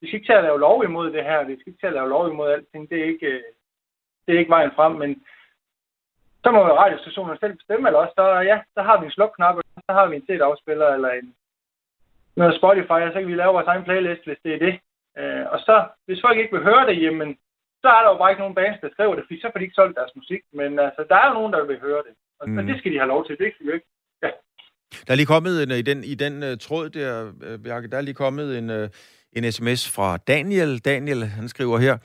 [0.01, 1.99] vi skal ikke til at lave lov imod det her, vi skal ikke til at
[1.99, 3.43] lave lov imod alting, det er ikke, øh,
[4.27, 5.23] det er ikke vejen frem, men
[6.45, 9.63] så må radiostationen selv bestemme, eller også, så, ja, så har vi en slukknap, og
[9.87, 11.35] så har vi en CD-afspiller, eller en,
[12.37, 14.75] noget Spotify, og så kan vi lave vores egen playlist, hvis det er det.
[15.19, 17.39] Øh, og så, hvis folk ikke vil høre det, jamen,
[17.83, 19.67] så er der jo bare ikke nogen bands, der skriver det, fordi så får de
[19.67, 20.43] ikke solgt deres musik.
[20.61, 22.15] Men altså, der er jo nogen, der vil høre det.
[22.41, 22.59] Og, mm.
[22.59, 23.89] og det skal de have lov til, det skal vi ikke.
[24.25, 24.31] Ja.
[25.07, 27.13] Der er lige kommet en, i den, i den uh, tråd der,
[27.47, 28.89] uh, Bjarke, der er lige kommet en, uh,
[29.37, 30.79] en sms fra Daniel.
[30.79, 31.97] Daniel, han skriver her,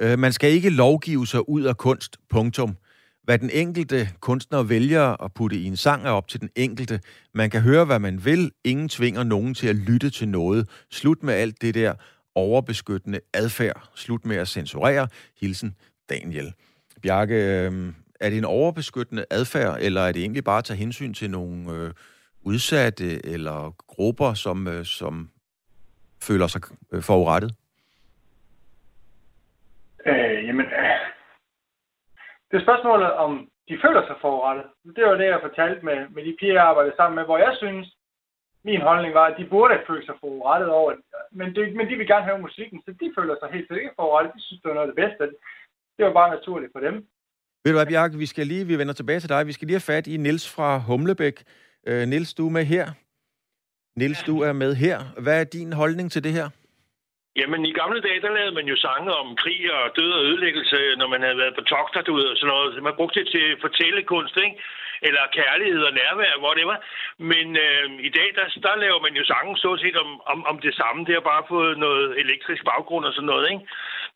[0.00, 2.76] Øh, man skal ikke lovgive sig ud af kunst, punktum.
[3.22, 7.00] Hvad den enkelte kunstner vælger at putte i en sang er op til den enkelte.
[7.34, 8.50] Man kan høre, hvad man vil.
[8.64, 10.86] Ingen tvinger nogen til at lytte til noget.
[10.90, 11.94] Slut med alt det der
[12.36, 13.90] overbeskyttende adfærd.
[13.94, 15.08] Slut med at censurere.
[15.40, 15.76] Hilsen
[16.10, 16.52] Daniel.
[17.02, 17.72] Bjarke, øh,
[18.20, 21.72] er det en overbeskyttende adfærd, eller er det egentlig bare at tage hensyn til nogle
[21.72, 21.90] øh,
[22.42, 25.30] udsatte eller grupper, som, øh, som
[26.22, 27.50] føler sig øh, forurettet?
[30.06, 31.00] Øh, jamen, øh,
[32.50, 34.64] det er spørgsmålet, om de føler sig forurettet.
[34.96, 37.54] Det var det, jeg fortalte med, med de piger, jeg arbejdede sammen med, hvor jeg
[37.56, 37.95] synes,
[38.68, 41.02] min holdning var, at de burde føle sig forurettet over det.
[41.38, 44.34] Men, det, men de vil gerne høre musikken, så de føler sig helt sikkert forurettet.
[44.36, 45.22] De synes, det var noget af det bedste.
[45.96, 46.94] Det var bare naturligt for dem.
[47.62, 49.46] Ved du hvad, Bjarke, vi skal lige, vi vender tilbage til dig.
[49.46, 51.36] Vi skal lige have fat i Nils fra Humlebæk.
[51.90, 52.86] Uh, Nils, du er med her.
[54.00, 54.98] Nils, du er med her.
[55.24, 56.48] Hvad er din holdning til det her?
[57.40, 60.78] Jamen, i gamle dage, der lavede man jo sange om krig og død og ødelæggelse,
[61.00, 62.82] når man havde været på togter, du ved, og sådan noget.
[62.82, 64.56] Man brugte det til fortællekunst, ikke?
[65.02, 66.78] Eller kærlighed og nærvær, hvor det var.
[67.18, 70.58] Men øh, i dag, der, der laver man jo sange så set om, om, om
[70.58, 71.04] det samme.
[71.04, 73.64] Det har bare fået noget elektrisk baggrund og sådan noget, ikke?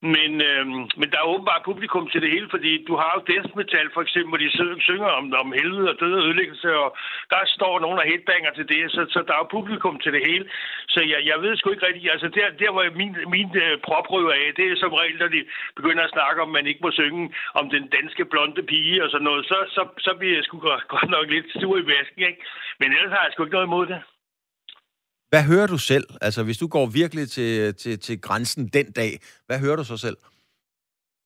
[0.03, 0.67] Men, øh,
[1.01, 4.03] men der er åbenbart publikum til det hele, fordi du har jo death Metal for
[4.03, 6.97] eksempel, hvor de synger om, om helvede og død og ødelæggelse, og
[7.31, 10.23] der står nogen af headbanger til det, så, så der er jo publikum til det
[10.27, 10.45] hele.
[10.89, 14.11] Så jeg, jeg ved sgu ikke rigtigt, altså der, der hvor min, min øh, prop
[14.13, 15.45] ryger af, det er som regel, når de
[15.77, 19.25] begynder at snakke om, man ikke må synge om den danske blonde pige og sådan
[19.31, 22.43] noget, så, så, så bliver jeg sgu godt, nok lidt sur i vasken, ikke?
[22.81, 24.01] Men ellers har jeg sgu ikke noget imod det.
[25.31, 26.07] Hvad hører du selv?
[26.27, 29.13] Altså, hvis du går virkelig til, til, til grænsen den dag,
[29.47, 30.19] hvad hører du så selv?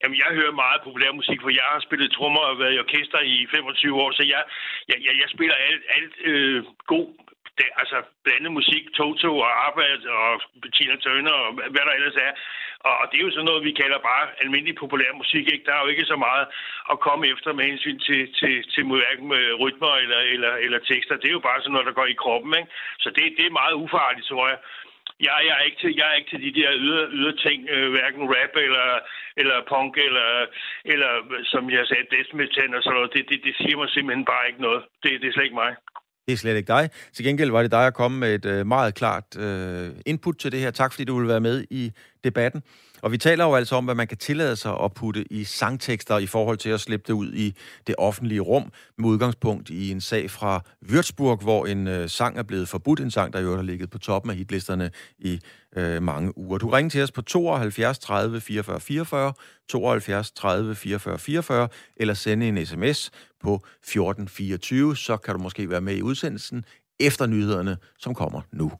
[0.00, 3.20] Jamen, jeg hører meget populær musik, for jeg har spillet trommer og været i orkester
[3.34, 4.42] i 25 år, så jeg,
[4.90, 7.08] jeg, jeg, jeg spiller alt, alt øh, god
[7.58, 9.88] det, altså blandet musik, Toto og ABBA
[10.20, 12.32] og Bettina Turner og hvad der ellers er.
[12.86, 15.44] Og, og det er jo sådan noget, vi kalder bare almindelig populær musik.
[15.52, 15.66] Ikke?
[15.66, 16.46] Der er jo ikke så meget
[16.92, 21.16] at komme efter med hensyn til, til, til hverken med rytmer eller, eller, eller tekster.
[21.16, 22.54] Det er jo bare sådan noget, der går i kroppen.
[22.60, 22.70] Ikke?
[22.98, 24.58] Så det, det er meget ufarligt, tror jeg.
[25.20, 27.90] Jeg, jeg, er ikke til, jeg er ikke til de der ydre, ydre ting, øh,
[27.90, 28.88] hverken rap eller,
[29.36, 30.46] eller punk, eller,
[30.84, 31.10] eller
[31.44, 33.14] som jeg sagde, death metal og sådan noget.
[33.14, 34.82] Det, det, det siger mig simpelthen bare ikke noget.
[35.02, 35.72] Det, det er slet ikke mig.
[36.26, 36.90] Det er slet ikke dig.
[37.12, 40.52] Til gengæld var det dig at komme med et øh, meget klart øh, input til
[40.52, 40.70] det her.
[40.70, 41.92] Tak fordi du ville være med i
[42.24, 42.62] debatten.
[43.04, 46.18] Og vi taler jo altså om, hvad man kan tillade sig at putte i sangtekster
[46.18, 47.54] i forhold til at slippe det ud i
[47.86, 52.42] det offentlige rum, med udgangspunkt i en sag fra Würzburg, hvor en øh, sang er
[52.42, 55.40] blevet forbudt, en sang, der jo har ligget på toppen af hitlisterne i
[55.76, 56.58] øh, mange uger.
[56.58, 59.32] Du ringer til os på 72 30 44 44,
[59.68, 63.10] 72 30 44 44, eller sende en sms
[63.42, 66.64] på 1424, så kan du måske være med i udsendelsen
[67.00, 68.72] efter nyhederne, som kommer nu.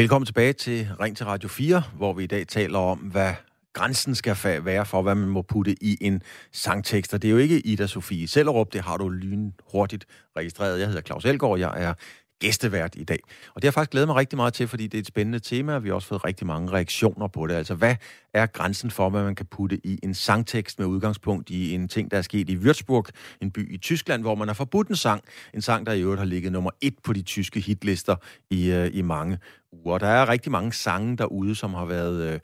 [0.00, 3.32] Velkommen tilbage til Ring til Radio 4, hvor vi i dag taler om, hvad
[3.72, 7.14] grænsen skal være for, hvad man må putte i en sangtekst.
[7.14, 10.78] Og det er jo ikke Ida Sofie Sellerup, det har du lyn hurtigt registreret.
[10.78, 11.94] Jeg hedder Claus Elgaard, jeg er
[12.40, 13.18] gæstevært i dag.
[13.54, 15.38] Og det har jeg faktisk glædet mig rigtig meget til, fordi det er et spændende
[15.38, 17.54] tema, og vi har også fået rigtig mange reaktioner på det.
[17.54, 17.96] Altså, hvad
[18.34, 22.10] er grænsen for, hvad man kan putte i en sangtekst med udgangspunkt i en ting,
[22.10, 25.22] der er sket i Würzburg, en by i Tyskland, hvor man har forbudt en sang.
[25.54, 28.16] En sang, der i øvrigt har ligget nummer et på de tyske hitlister
[28.50, 29.38] i, øh, i mange
[29.72, 29.98] uger.
[29.98, 32.40] Der er rigtig mange sange derude, som har været, øh,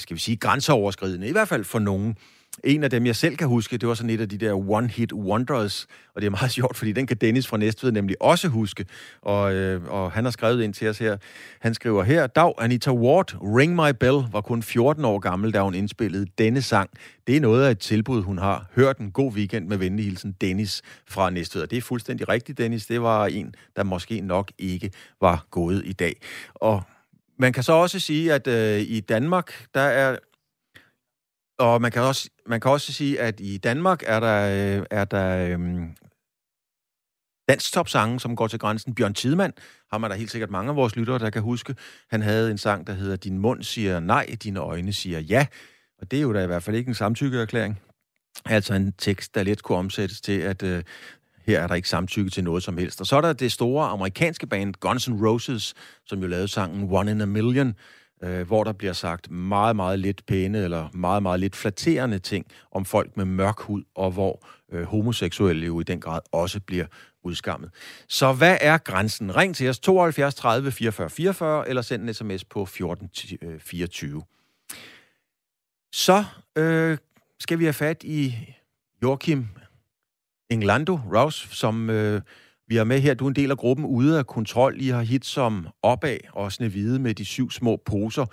[0.00, 2.16] skal vi sige, grænseoverskridende, i hvert fald for nogen.
[2.64, 5.12] En af dem, jeg selv kan huske, det var sådan et af de der one-hit
[5.12, 8.84] wonders, og det er meget sjovt, fordi den kan Dennis fra Næstved nemlig også huske,
[9.22, 11.16] og, øh, og han har skrevet ind til os her.
[11.60, 15.60] Han skriver her, Dag, Anita Ward, Ring My Bell, var kun 14 år gammel, da
[15.60, 16.90] hun indspillede denne sang.
[17.26, 18.66] Det er noget af et tilbud, hun har.
[18.76, 19.10] Hør den.
[19.10, 21.62] god weekend med venlig hilsen Dennis fra Næstved.
[21.62, 22.86] Og det er fuldstændig rigtigt, Dennis.
[22.86, 24.90] Det var en, der måske nok ikke
[25.20, 26.16] var gået i dag.
[26.54, 26.82] Og
[27.38, 30.16] man kan så også sige, at øh, i Danmark, der er
[31.58, 35.04] og man kan også, man kan også sige, at i Danmark er der, øh, er
[35.04, 35.96] der øhm,
[37.48, 38.94] dansk topsange, som går til grænsen.
[38.94, 39.52] Bjørn Tidemand
[39.90, 41.74] har man der helt sikkert mange af vores lyttere, der kan huske.
[42.10, 45.46] Han havde en sang, der hedder Din mund siger nej, dine øjne siger ja.
[45.98, 47.80] Og det er jo da i hvert fald ikke en samtykkeerklæring.
[48.44, 50.82] Altså en tekst, der let kunne omsættes til, at øh,
[51.46, 53.00] her er der ikke samtykke til noget som helst.
[53.00, 55.74] Og så er der det store amerikanske band Guns N' Roses,
[56.06, 57.74] som jo lavede sangen One in a Million,
[58.22, 62.46] øh, hvor der bliver sagt meget, meget lidt pæne eller meget, meget lidt flatterende ting
[62.72, 66.86] om folk med mørk hud, og hvor øh, homoseksuelle jo i den grad også bliver
[67.22, 67.70] udskammet.
[68.08, 69.36] Så hvad er grænsen?
[69.36, 73.10] Ring til os 72 30 44 44, eller send en sms på 14
[73.58, 74.16] 24.
[74.16, 74.22] Øh,
[75.92, 76.24] Så
[76.56, 76.98] øh,
[77.40, 78.34] skal vi have fat i
[79.02, 79.48] Joachim
[80.50, 82.22] Englando Rouse, som øh,
[82.68, 84.80] vi har med her, du er en del af gruppen Ude af Kontrol.
[84.80, 88.26] I har hit som Opad og Snevide med de syv små poser.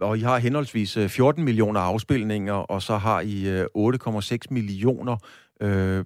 [0.00, 5.16] Og I har henholdsvis øh, 14 millioner afspilninger, og så har I øh, 8,6 millioner
[5.60, 6.04] øh, øh,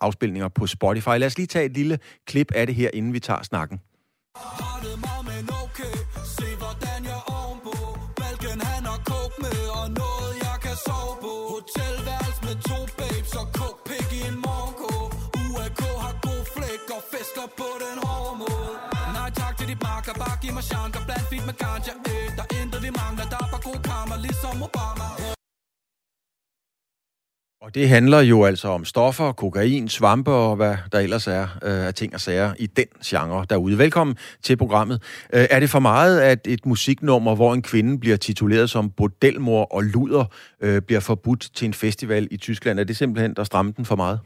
[0.00, 1.08] afspilninger på Spotify.
[1.08, 3.80] Lad os lige tage et lille klip af det her, inden vi tager snakken.
[4.36, 5.55] Har det
[20.58, 23.64] mig chancer Blandt fint med ganja, øh, der er intet vi mangler Der er bare
[23.68, 25.06] god karma, ligesom Obama
[27.66, 31.86] og det handler jo altså om stoffer, kokain, svampe og hvad der ellers er øh,
[31.88, 33.78] af ting og sager i den genre derude.
[33.78, 34.98] Velkommen til programmet.
[35.34, 39.64] Øh, er det for meget, at et musiknummer, hvor en kvinde bliver tituleret som bordelmor
[39.76, 40.24] og luder,
[40.64, 42.80] øh, bliver forbudt til en festival i Tyskland?
[42.80, 44.18] Er det simpelthen der stramme den for meget?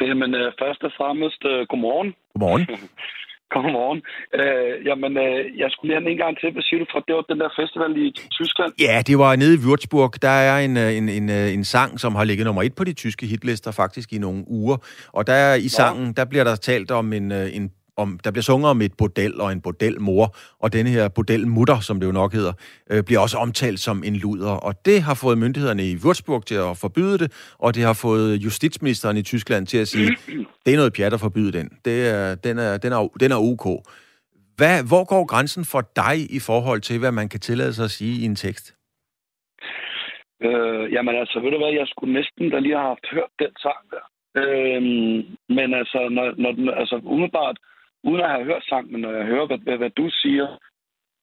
[0.00, 2.14] Jamen, øh, først og fremmest, øh, godmorgen.
[2.32, 2.66] Godmorgen.
[3.54, 4.00] Godmorgen.
[4.38, 7.24] Øh, jamen, øh, jeg skulle lige en gang til, hvad siger du fra, det var
[7.32, 8.06] den der festival i
[8.38, 8.72] Tyskland?
[8.86, 10.12] Ja, det var nede i Würzburg.
[10.22, 12.84] Der er en, øh, en, en, øh, en sang, som har ligget nummer et på
[12.84, 14.76] de tyske hitlister faktisk i nogle uger.
[15.12, 18.42] Og der i sangen, der bliver der talt om en, øh, en om, der bliver
[18.42, 22.32] sunget om et bordel og en bordelmor, og denne her bordelmutter, som det jo nok
[22.32, 22.52] hedder,
[22.90, 24.50] øh, bliver også omtalt som en luder.
[24.50, 28.36] Og det har fået myndighederne i Würzburg til at forbyde det, og det har fået
[28.36, 30.16] justitsministeren i Tyskland til at sige,
[30.64, 31.70] det er noget pjat at forbyde den.
[31.84, 33.66] Det er, den, er, den, er, den er ok.
[34.56, 37.90] Hvad, hvor går grænsen for dig i forhold til, hvad man kan tillade sig at
[37.90, 38.76] sige i en tekst?
[40.46, 43.52] Øh, jamen altså, ved du hvad, jeg skulle næsten da lige have haft hørt den
[43.64, 44.04] sang der.
[44.42, 44.82] Øh,
[45.56, 47.56] men altså, når, når, altså umiddelbart,
[48.08, 50.46] uden at have hørt sangen, når jeg hører, hvad, hvad, hvad du siger,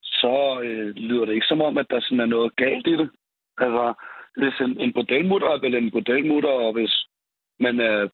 [0.01, 3.09] så øh, lyder det ikke som om, at der sådan er noget galt i det.
[3.57, 3.93] Altså,
[4.37, 6.93] hvis en, en bordelmutter er vel en bordelmutter, og hvis
[7.59, 8.09] man, øh,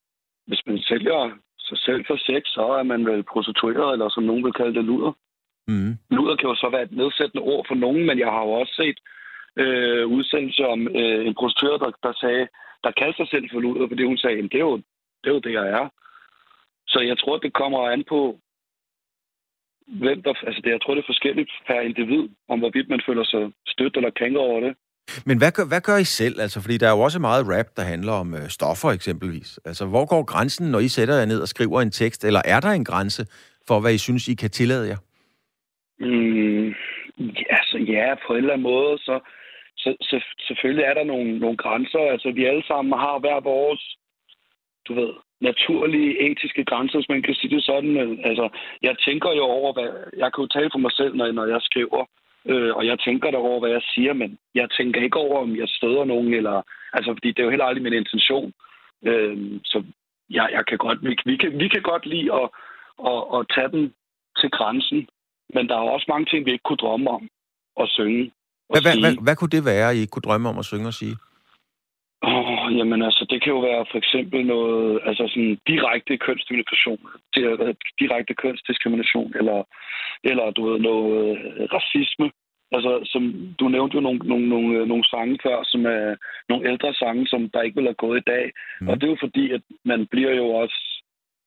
[0.48, 4.44] hvis man sælger sig selv for sex, så er man vel prostitueret, eller som nogen
[4.44, 5.14] vil kalde det, luder.
[5.68, 5.94] Mm.
[6.10, 8.74] Luder kan jo så være et nedsættende ord for nogen, men jeg har jo også
[8.82, 9.00] set
[9.64, 12.48] øh, udsendelser om øh, en prostitueret, der, der sagde,
[12.84, 14.78] der kaldte sig selv for luder, fordi hun sagde, det er jo
[15.22, 15.90] det, er jo det jeg er.
[16.88, 18.40] Så jeg tror, det kommer an på,
[19.90, 23.24] hvem der, altså det, jeg tror, det er forskelligt per individ, om hvorvidt man føler
[23.24, 24.76] sig stødt eller krænket over det.
[25.26, 26.42] Men hvad gør, hvad gør I selv?
[26.42, 29.60] Altså, fordi der er jo også meget rap, der handler om øh, stoffer eksempelvis.
[29.66, 32.26] Altså, hvor går grænsen, når I sætter jer ned og skriver en tekst?
[32.26, 33.26] Eller er der en grænse
[33.68, 35.00] for, hvad I synes, I kan tillade jer?
[36.00, 36.68] Mm,
[37.20, 39.20] ja, altså, ja, på en eller anden måde, så,
[39.78, 42.00] så, så selvfølgelig er der nogle, nogle grænser.
[42.14, 43.98] Altså, vi alle sammen har hver vores,
[44.88, 48.20] du ved, naturlige etiske grænser, hvis man kan sige det sådan.
[48.24, 48.50] Altså,
[48.82, 51.62] jeg tænker jo over, hvad, jeg kan jo tale for mig selv, når, når jeg
[51.62, 52.06] skriver,
[52.46, 55.68] øh, og jeg tænker derover, hvad jeg siger, men jeg tænker ikke over, om jeg
[55.68, 56.62] støder nogen, eller,
[56.94, 58.54] altså, fordi det er jo heller aldrig min intention.
[59.06, 59.84] Øh, så
[60.30, 62.50] jeg, jeg kan godt, vi, vi, kan, vi kan godt lide at,
[63.12, 63.94] at, at tage den
[64.40, 65.08] til grænsen,
[65.54, 67.30] men der er også mange ting, vi ikke kunne drømme om
[67.82, 68.32] at synge.
[68.70, 71.16] Hvad, hvad, hvad, hvad kunne det være, I kunne drømme om at synge og sige?
[72.70, 77.00] Oh, jamen altså, det kan jo være for eksempel noget, altså sådan direkte kønsdiskrimination,
[78.00, 79.64] direkte kønsdiskrimination, eller,
[80.24, 82.32] eller du ved, noget øh, racisme.
[82.72, 83.24] Altså, som,
[83.60, 86.16] du nævnte jo nogle, nogle, nogle, nogle sange før, som er
[86.50, 88.52] nogle ældre sange, som der ikke vil have gået i dag.
[88.82, 88.88] Mm.
[88.88, 91.04] Og det er jo fordi, at man bliver jo også,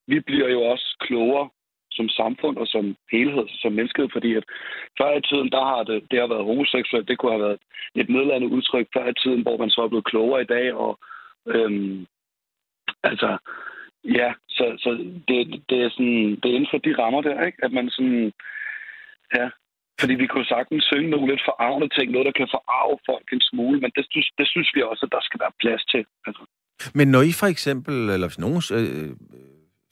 [0.06, 1.48] vi bliver jo også klogere
[1.96, 4.44] som samfund og som helhed, som mennesket, fordi at
[4.98, 7.58] før i tiden, der har det, det har været homoseksuelt, det kunne have været
[7.94, 10.98] et nedladende udtryk før i tiden, hvor man så er blevet klogere i dag, og
[11.46, 12.07] øhm,
[13.02, 13.38] altså,
[14.05, 14.90] ja, så, så
[15.28, 17.59] det, det, er sådan, det er inden for de rammer der, ikke?
[17.64, 18.33] at man sådan,
[19.35, 19.50] ja,
[20.00, 23.44] fordi vi kunne sagtens synge nogle lidt forarvende ting, noget, der kan forarve folk en
[23.50, 24.05] smule, men det,
[24.38, 26.05] det synes vi også, at der skal være plads til.
[26.26, 26.42] Altså.
[26.94, 29.11] Men når I for eksempel, eller hvis nogen øh,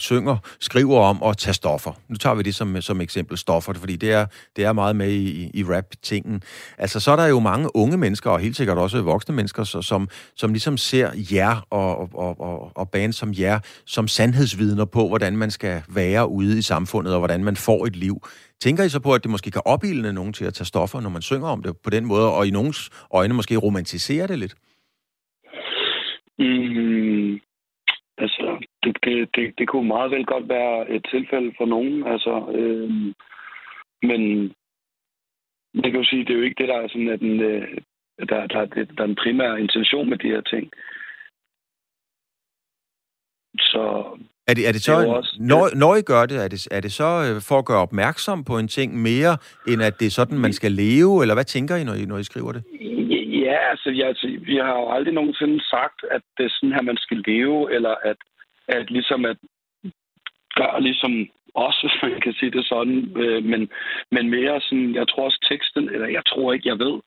[0.03, 1.93] synger, skriver om at tage stoffer.
[2.09, 5.11] Nu tager vi det som, som eksempel stoffer, fordi det er, det er meget med
[5.13, 6.43] i, i rap-tingen.
[6.79, 9.83] Altså, så er der jo mange unge mennesker, og helt sikkert også voksne mennesker, så,
[9.83, 15.09] som, som ligesom ser jer og, og, og, og band som jer, som sandhedsvidner på,
[15.09, 18.23] hvordan man skal være ude i samfundet, og hvordan man får et liv.
[18.61, 21.11] Tænker I så på, at det måske kan opildne nogen til at tage stoffer, når
[21.11, 24.55] man synger om det på den måde, og i nogens øjne måske romantisere det lidt?
[26.39, 27.41] Mm,
[28.25, 28.67] Altså,
[29.05, 32.07] det, det, det, kunne meget vel godt være et tilfælde for nogen.
[32.07, 32.91] Altså, øh,
[34.03, 34.21] men
[35.75, 37.79] det kan jo sige, det er jo ikke det, der er sådan, at den, øh,
[38.29, 40.71] der, der, der, der er en primær intention med de her ting.
[43.59, 43.83] Så
[44.49, 46.81] er det, er det så, det også, når, når I gør det, er det, er
[46.81, 49.35] det så øh, for at gøre opmærksom på en ting mere,
[49.69, 52.19] end at det er sådan, man skal leve, eller hvad tænker I, når I, når
[52.19, 52.63] I skriver det?
[53.45, 56.83] Ja, altså, ja, altså, vi har jo aldrig nogensinde sagt, at det er sådan her,
[56.83, 58.17] man skal leve, eller at,
[58.77, 59.39] at ligesom at
[60.55, 61.13] gøre ligesom
[61.55, 63.71] os, hvis man kan sige det sådan, øh, men,
[64.11, 67.01] men mere sådan, jeg tror også teksten, eller jeg tror ikke, jeg ved,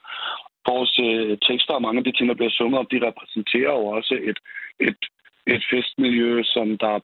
[0.67, 3.85] vores øh, tekster og mange af de ting, der bliver sunget om, de repræsenterer jo
[3.85, 4.39] også et,
[4.79, 5.01] et,
[5.47, 6.99] et festmiljø, som der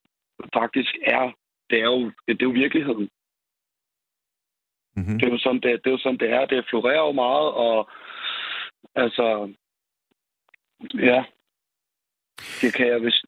[0.54, 1.32] faktisk er,
[1.70, 3.10] det er jo, det er jo virkeligheden.
[4.96, 5.20] Mm-hmm.
[5.20, 6.46] Det, er jo sådan, det, det er jo sådan, det er.
[6.46, 7.90] Det florerer jo meget, og
[8.96, 9.54] Altså,
[10.94, 11.24] ja,
[12.62, 13.26] det kan jeg vist.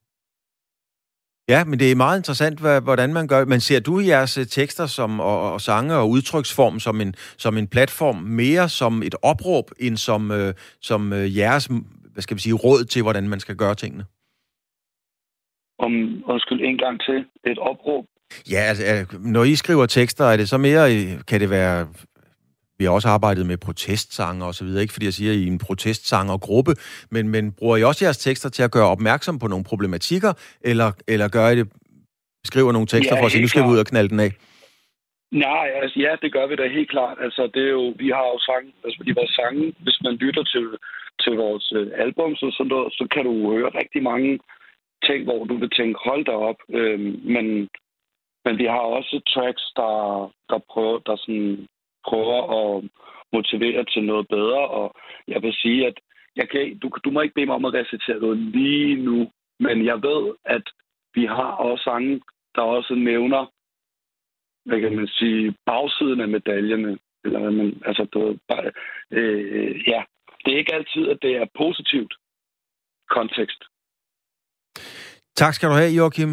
[1.54, 3.46] Ja, men det er meget interessant, hvordan man gør.
[3.46, 7.58] Men ser du jeres øh, tekster som, og, og sange og udtryksform som en, som
[7.58, 11.70] en platform mere som et opråb, end som, øh, som øh, jeres
[12.14, 14.06] hvad skal vi sige, råd til, hvordan man skal gøre tingene?
[15.80, 15.92] Om,
[16.26, 17.26] undskyld, en gang til.
[17.52, 18.06] Et opråb?
[18.52, 20.90] Ja, altså, når I skriver tekster, er det så mere,
[21.28, 21.88] kan det være
[22.82, 24.82] vi har også arbejdet med protestsange og så videre.
[24.82, 26.74] Ikke fordi jeg siger, at I er en protestsangergruppe,
[27.15, 30.34] men, men bruger I også jeres tekster til at gøre opmærksom på nogle problematikker,
[30.72, 31.67] eller, eller gør I det,
[32.50, 34.32] skriver nogle tekster ja, for at sige, nu skal vi ud og knalde den af?
[35.48, 37.17] Nej, altså ja, det gør vi da helt klart.
[37.26, 40.44] Altså det er jo, vi har jo sang, altså de vores sange, hvis man lytter
[40.54, 40.65] til,
[41.24, 42.63] til vores uh, album, så, så,
[42.98, 44.39] så kan du høre rigtig mange
[45.08, 46.60] ting, hvor du vil tænke, hold da op.
[46.80, 47.46] Øhm, men,
[48.46, 49.96] men vi har også tracks, der,
[50.50, 51.67] der prøver, der sådan
[52.08, 52.90] prøver at
[53.34, 54.68] motivere til noget bedre.
[54.68, 54.96] Og
[55.28, 55.98] jeg vil sige, at
[56.36, 59.86] jeg kan, du, du må ikke bede mig om at recitere noget lige nu, men
[59.86, 60.64] jeg ved, at
[61.14, 62.22] vi har også sange,
[62.56, 63.52] der også nævner,
[64.66, 66.98] hvad kan man sige, bagsiden af medaljerne.
[67.24, 68.72] Eller hvad man, altså, du, bare,
[69.12, 70.04] øh, ja,
[70.46, 72.14] det er ikke altid, at det er positivt
[73.10, 73.64] kontekst.
[75.36, 76.30] Tak skal du have, Joachim.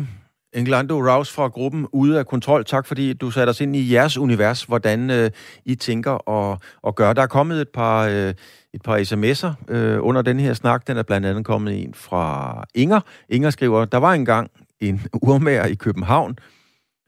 [0.59, 2.65] Englando Rouse fra gruppen Ude af Kontrol.
[2.65, 5.31] Tak fordi du satte os ind i jeres univers, hvordan øh,
[5.65, 7.13] I tænker og, og gør.
[7.13, 8.35] Der er kommet et par, øh,
[8.75, 10.87] et par sms'er øh, under den her snak.
[10.87, 13.01] Den er blandt andet kommet en fra Inger.
[13.29, 16.39] Inger skriver, der var engang en urmager i København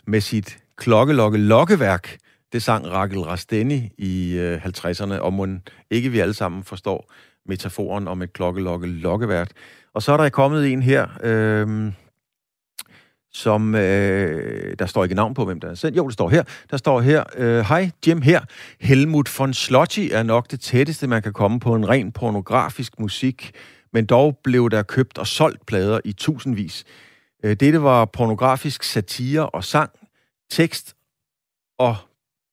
[0.06, 2.16] med sit klokkelokke lokkeværk.
[2.52, 5.46] Det sang Rakel Rasteni i øh, 50'erne, og må
[5.90, 7.12] ikke vi alle sammen forstår
[7.46, 9.51] metaforen om et klokkelokke lokkeværk.
[9.94, 11.92] Og så er der kommet en her, øh,
[13.33, 15.97] som øh, der står ikke navn på, hvem der er sendt.
[15.97, 16.43] Jo, det står her.
[16.70, 18.41] Der står her, øh, Jim her.
[18.81, 23.53] Helmut von Slotti er nok det tætteste, man kan komme på en ren pornografisk musik,
[23.93, 26.85] men dog blev der købt og solgt plader i tusindvis.
[27.45, 29.91] Øh, dette var pornografisk satire og sang,
[30.51, 30.97] tekst
[31.78, 31.97] og,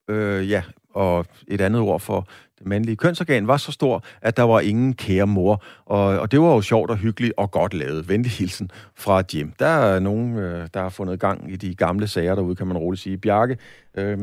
[0.10, 0.64] øh, ja,
[0.94, 2.28] og et andet ord for
[2.60, 5.64] det mandlige kønsorgan var så stor, at der var ingen kære mor.
[5.86, 8.10] Og, og det var jo sjovt og hyggeligt og godt lavet.
[8.10, 8.72] Venlig hilsen
[9.04, 9.52] fra Jim.
[9.60, 12.78] Der er nogen, øh, der har fundet gang i de gamle sager derude, kan man
[12.78, 13.18] roligt sige.
[13.18, 13.58] Bjarke,
[13.98, 14.18] øh,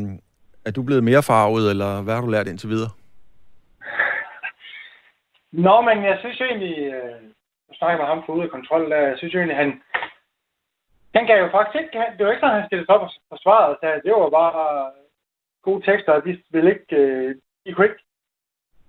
[0.66, 2.90] er du blevet mere farvet, eller hvad har du lært indtil videre?
[5.52, 7.18] Nå, men jeg synes jo egentlig, øh,
[7.68, 9.70] jeg snakker med ham for ude af kontrol, der, jeg synes jo egentlig, han,
[11.14, 14.02] han gav jo faktisk ikke, det var ikke sådan, han stillede sig op og forsvarede.
[14.04, 14.90] Det var bare
[15.66, 18.04] gode tekster, og de ville ikke, øh, de kunne ikke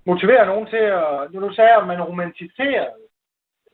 [0.05, 1.31] motivere nogen til at...
[1.31, 2.89] Nu du sagde, at man romantiserer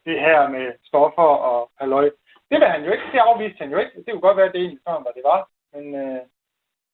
[0.05, 2.09] det her med stoffer og halløj.
[2.49, 3.03] Det vil han jo ikke.
[3.11, 3.97] Det afviste han jo ikke.
[3.97, 5.49] Det kunne godt være, at det egentlig sådan, hvad det var.
[5.73, 6.21] Men øh,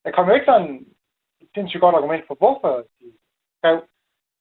[0.03, 0.85] der kom jo ikke sådan
[1.41, 3.05] et sindssygt godt argument for, hvorfor de
[3.57, 3.77] skrev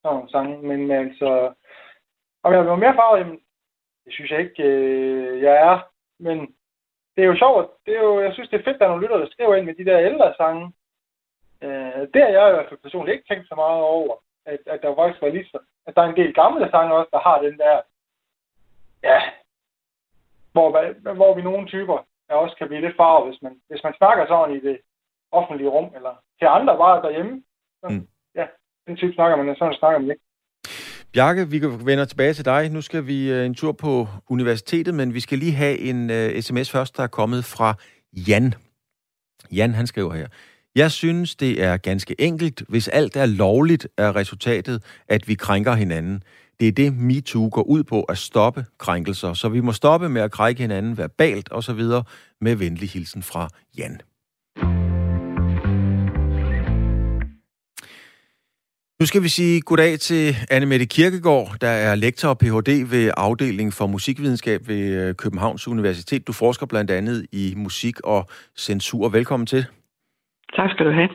[0.02, 0.62] sådan nogle sange.
[0.62, 1.52] Men øh, altså...
[2.42, 3.40] Om jeg var mere farvet, jamen,
[4.04, 5.90] det synes jeg ikke, øh, jeg er.
[6.18, 6.38] Men
[7.16, 7.70] det er jo sjovt.
[7.86, 9.54] Det er jo, jeg synes, det er fedt, at der er nogle lyttere, der skriver
[9.54, 10.72] ind med de der ældre sange.
[11.62, 14.16] Øh, det har jeg i hvert fald personligt ikke tænkt så meget over
[14.46, 17.10] at, at der faktisk var lige så, at der er en del gamle sange også,
[17.12, 17.76] der har den der,
[19.02, 19.18] ja,
[20.52, 20.66] hvor,
[21.14, 24.26] hvor vi nogle typer der også kan blive lidt farvet, hvis man, hvis man snakker
[24.26, 24.76] sådan i det
[25.32, 27.42] offentlige rum, eller til andre bare derhjemme.
[27.80, 28.08] Så, mm.
[28.34, 28.46] Ja,
[28.86, 30.22] den type snakker man, sådan snakker man ikke.
[31.12, 31.58] Bjarke, vi
[31.90, 32.70] vender tilbage til dig.
[32.70, 36.40] Nu skal vi øh, en tur på universitetet, men vi skal lige have en uh,
[36.40, 37.74] sms først, der er kommet fra
[38.28, 38.54] Jan.
[39.56, 40.28] Jan, han skriver her.
[40.76, 42.62] Jeg synes, det er ganske enkelt.
[42.68, 46.22] Hvis alt er lovligt, er resultatet, at vi krænker hinanden.
[46.60, 49.34] Det er det, MeToo går ud på, at stoppe krænkelser.
[49.34, 51.80] Så vi må stoppe med at krænke hinanden verbalt osv.
[52.40, 53.48] med venlig hilsen fra
[53.78, 54.00] Jan.
[59.00, 62.90] Nu skal vi sige goddag til Anne Mette Kirkegaard, der er lektor og Ph.D.
[62.90, 66.26] ved afdeling for musikvidenskab ved øh, Københavns Universitet.
[66.26, 69.08] Du forsker blandt andet i musik og censur.
[69.08, 69.66] Velkommen til.
[70.56, 71.08] Tak skal du have.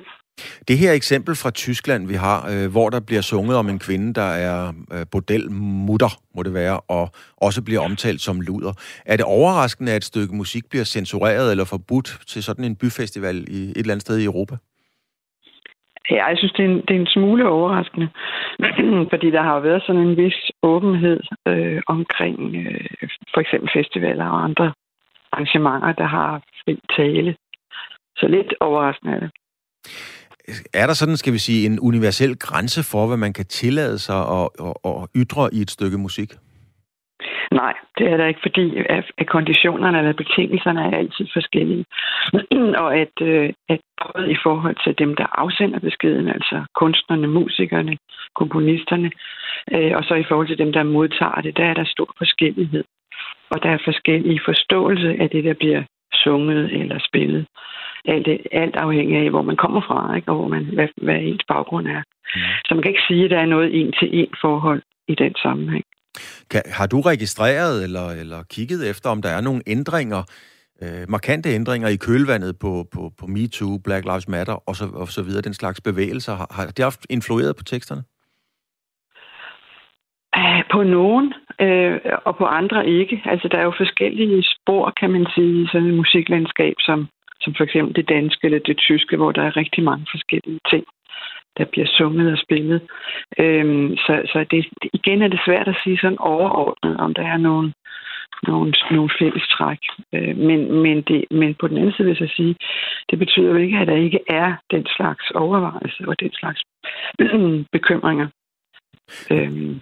[0.67, 4.13] Det her eksempel fra Tyskland, vi har, øh, hvor der bliver sunget om en kvinde,
[4.13, 7.05] der er øh, bordelmutter, må det være, og
[7.47, 8.73] også bliver omtalt som luder.
[9.05, 13.35] Er det overraskende, at et stykke musik bliver censureret eller forbudt til sådan en byfestival
[13.35, 14.55] i et eller andet sted i Europa?
[16.11, 18.09] Ja, jeg synes, det er en, det er en smule overraskende,
[19.11, 24.25] fordi der har jo været sådan en vis åbenhed øh, omkring øh, for eksempel festivaler
[24.25, 24.73] og andre
[25.31, 27.35] arrangementer, der har fri tale
[28.21, 29.31] så lidt overraskende er det.
[30.73, 34.21] Er der sådan, skal vi sige, en universel grænse for, hvad man kan tillade sig
[34.37, 36.29] at, at, at ytre i et stykke musik?
[37.51, 38.65] Nej, det er der ikke, fordi
[39.17, 41.85] at konditionerne eller betingelserne er altid forskellige.
[42.83, 47.97] og at, øh, at både i forhold til dem, der afsender beskeden, altså kunstnerne, musikerne,
[48.35, 49.11] komponisterne,
[49.73, 52.83] øh, og så i forhold til dem, der modtager det, der er der stor forskellighed.
[53.49, 55.83] Og der er forskellige forståelse af det, der bliver
[56.23, 57.45] sunget eller spillet.
[58.05, 60.31] Alt, alt afhængig af, hvor man kommer fra, ikke?
[60.31, 62.01] og hvor man, hvad, hvad ens baggrund er.
[62.35, 62.41] Mm.
[62.65, 65.83] Så man kan ikke sige, at der er noget en-til-en forhold i den sammenhæng.
[66.51, 70.23] Kan, har du registreret eller, eller kigget efter, om der er nogle ændringer,
[70.83, 75.07] øh, markante ændringer i kølvandet på, på, på MeToo, Black Lives Matter og så, og
[75.07, 76.35] så videre, den slags bevægelser?
[76.35, 78.03] Har, har det haft influeret på teksterne?
[80.71, 83.21] På nogen, øh, og på andre ikke.
[83.25, 87.07] Altså, der er jo forskellige spor, kan man sige, i sådan et musiklandskab, som,
[87.41, 90.85] som for eksempel det danske eller det tyske, hvor der er rigtig mange forskellige ting,
[91.57, 92.81] der bliver sunget og spillet.
[93.39, 97.37] Øhm, så så det, igen er det svært at sige sådan overordnet, om der er
[97.37, 97.73] nogle,
[98.47, 99.79] nogle, nogle fælles træk.
[100.13, 102.55] Øh, men, men, det, men på den anden side vil jeg sige,
[103.09, 106.61] det betyder jo ikke, at der ikke er den slags overvejelse og den slags
[107.77, 108.27] bekymringer.
[109.31, 109.81] Øhm,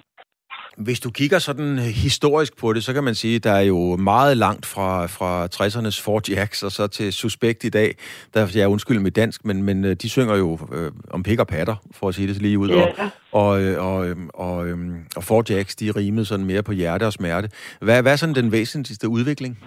[0.85, 3.95] hvis du kigger sådan historisk på det, så kan man sige, at der er jo
[3.95, 7.89] meget langt fra, fra 60'ernes Fort Jacks og så til Suspekt i dag.
[8.33, 11.39] Der, jeg er undskyld med dansk, men, men øh, de synger jo øh, om pik
[11.39, 12.69] og patter, for at sige det lige ud.
[12.69, 13.11] Yeah.
[13.31, 16.71] Og, og, øh, og, øhm, og, øhm, og Fort Jacks, de rimede sådan mere på
[16.71, 17.47] hjerte og smerte.
[17.81, 19.57] Hvad, hvad er sådan den væsentligste udvikling?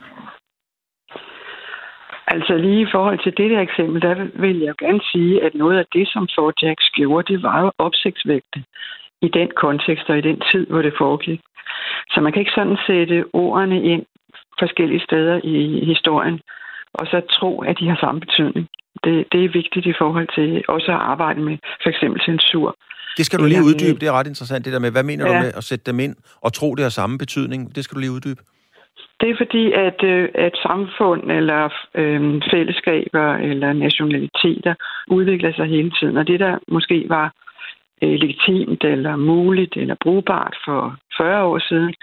[2.27, 5.79] Altså lige i forhold til det der eksempel, der vil jeg gerne sige, at noget
[5.79, 8.65] af det, som Fort Jacks gjorde, det var jo opsigtsvægte
[9.23, 11.41] i den kontekst og i den tid, hvor det foregik.
[12.13, 14.05] Så man kan ikke sådan sætte ordene ind
[14.59, 16.41] forskellige steder i historien,
[16.95, 18.69] og så tro, at de har samme betydning.
[19.05, 22.77] Det, det er vigtigt i forhold til også at arbejde med for eksempel censur.
[23.17, 25.33] Det skal du lige uddybe, det er ret interessant det der med, hvad mener ja.
[25.33, 27.77] du med at sætte dem ind og tro, det har samme betydning?
[27.77, 28.41] Det skal du lige uddybe.
[29.21, 31.63] Det er fordi, at, øh, at samfund eller
[31.95, 34.75] øh, fællesskaber eller nationaliteter
[35.09, 36.17] udvikler sig hele tiden.
[36.17, 37.33] Og det, der måske var
[38.03, 41.95] øh, legitimt eller muligt eller brugbart for 40 år siden,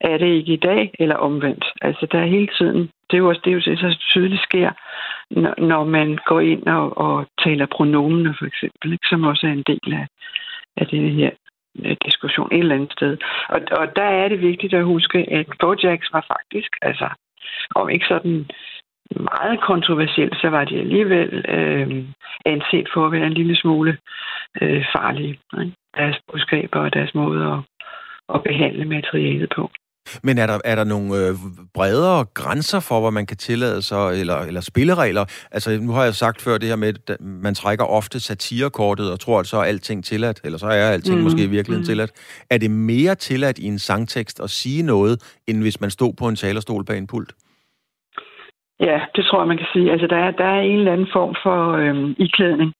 [0.00, 1.64] er det ikke i dag eller omvendt.
[1.82, 2.80] Altså der er hele tiden,
[3.10, 4.70] det er jo også det, er jo det så tydeligt sker,
[5.30, 9.52] når, når man går ind og, og taler pronomener for eksempel, ikke, som også er
[9.52, 10.06] en del af,
[10.76, 11.30] af det her
[11.84, 13.16] øh, diskussion et eller andet sted.
[13.48, 17.08] Og, og der er det vigtigt at huske, at Bojax var faktisk, altså
[17.74, 18.46] om ikke sådan
[19.16, 22.04] meget kontroversielt, så var de alligevel øh,
[22.46, 23.98] anset for at være en lille smule
[24.62, 25.38] øh, farlige.
[25.60, 25.72] Ikke?
[25.96, 27.58] Deres budskaber og deres måde at,
[28.34, 29.70] at behandle materialet på.
[30.22, 31.34] Men er der, er der nogle øh,
[31.74, 35.24] bredere grænser for, hvad man kan tillade sig, eller, eller spilleregler?
[35.50, 39.20] Altså, nu har jeg sagt før det her med, at man trækker ofte satirekortet og
[39.20, 41.22] tror, at så er alting tilladt, eller så er alting mm.
[41.22, 41.90] måske i virkeligheden mm.
[41.92, 42.12] tilladt.
[42.50, 46.28] Er det mere tilladt i en sangtekst at sige noget, end hvis man stod på
[46.28, 47.32] en talerstol bag en pult?
[48.80, 49.92] Ja, det tror jeg, man kan sige.
[49.92, 52.72] Altså, der er, der er en eller anden form for øh, iklædning,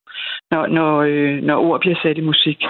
[0.51, 2.63] når, når, øh, når ord bliver sat i musik.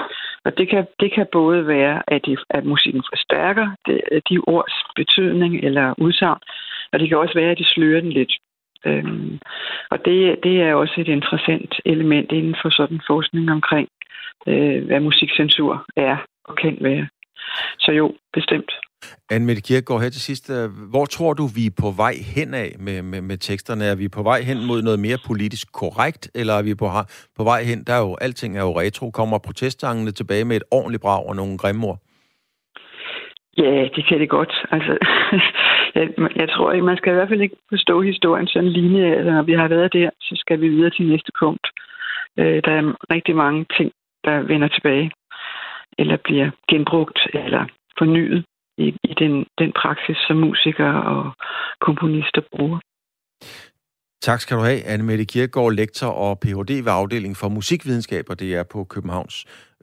[0.46, 4.74] Og det kan, det kan både være, at, de, at musikken forstærker de, de ords
[4.96, 6.42] betydning eller udsagn,
[6.92, 8.34] og det kan også være, at de slører den lidt.
[8.86, 9.40] Øhm,
[9.92, 13.90] og det, det er også et interessant element inden for sådan forskning omkring,
[14.48, 17.08] øh, hvad musikcensur er og kan være.
[17.80, 18.72] Så jo, bestemt.
[19.32, 20.50] Anne Mette Kirkegaard, her til sidst.
[20.50, 23.84] Øh, hvor tror du, vi er på vej hen af med, med, med teksterne?
[23.86, 26.88] Er vi på vej hen mod noget mere politisk korrekt, eller er vi på,
[27.38, 27.84] på vej hen?
[27.88, 29.12] Der er jo, alting er jo retro.
[29.12, 32.00] Kommer protestangene tilbage med et ordentligt brag og nogle grimme ord?
[33.58, 34.54] Ja, det kan det godt.
[34.72, 34.94] Altså,
[35.96, 39.16] jeg, jeg tror ikke, man skal i hvert fald ikke forstå historien sådan linje.
[39.16, 41.68] Altså, når vi har været der, så skal vi videre til næste punkt.
[42.40, 43.92] Øh, der er rigtig mange ting,
[44.24, 45.12] der vender tilbage,
[45.98, 47.66] eller bliver genbrugt, eller
[47.98, 48.46] fornyet
[48.84, 51.24] i, i den, den praksis, som musikere og
[51.88, 52.80] komponister bruger.
[54.22, 56.72] Tak skal du have, Anne Mette Kirkegaard, lektor og Ph.D.
[56.86, 59.36] ved afdelingen for musikvidenskab, og det er på Københavns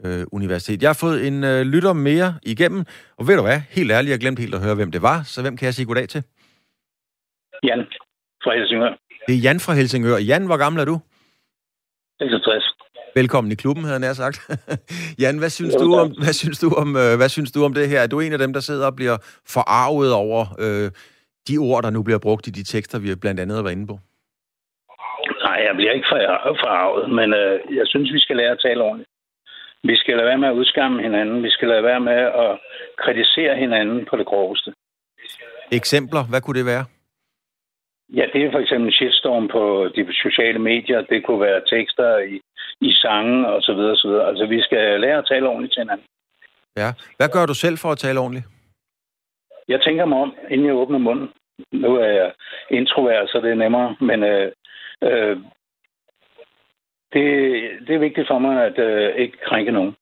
[0.05, 0.83] øh, Universitet.
[0.83, 2.85] Jeg har fået en øh, lytter mere igennem,
[3.19, 5.43] og ved du hvad, helt ærligt, jeg glemte helt at høre, hvem det var, så
[5.43, 6.23] hvem kan jeg sige goddag til?
[7.69, 7.83] Jan
[8.45, 8.93] fra Helsingør.
[9.27, 10.17] Det er Jan fra Helsingør.
[10.31, 10.97] Jan, hvor gammel er du?
[12.21, 12.78] 66.
[13.21, 14.39] Velkommen i klubben, havde jeg sagt.
[15.23, 17.89] Jan, hvad synes, du om, hvad, synes du om, øh, hvad synes du om det
[17.93, 18.01] her?
[18.01, 19.17] Er du en af dem, der sidder og bliver
[19.55, 20.89] forarvet over øh,
[21.49, 23.87] de ord, der nu bliver brugt i de tekster, vi blandt andet har været inde
[23.93, 23.97] på?
[25.47, 26.09] Nej, jeg bliver ikke
[26.65, 29.11] forarvet, men øh, jeg synes, vi skal lære at tale ordentligt.
[29.91, 31.43] Vi skal lade være med at udskamme hinanden.
[31.43, 32.53] Vi skal lade være med at
[33.03, 34.71] kritisere hinanden på det groveste.
[35.73, 36.85] Eksempler, hvad kunne det være?
[38.15, 41.01] Ja, det er for eksempel shitstorm på de sociale medier.
[41.01, 42.41] Det kunne være tekster i,
[42.81, 44.29] i sange og så videre, så videre.
[44.29, 46.07] Altså, vi skal lære at tale ordentligt til hinanden.
[46.77, 46.93] Ja.
[47.17, 48.47] Hvad gør du selv for at tale ordentligt?
[49.69, 51.29] Jeg tænker mig om, inden jeg åbner munden.
[51.73, 52.33] Nu er jeg
[52.71, 54.53] introvert, så det er nemmere, men øh,
[55.03, 55.37] øh,
[57.13, 57.25] det,
[57.87, 59.95] det er vigtigt for mig at øh, ikke krænke nogen.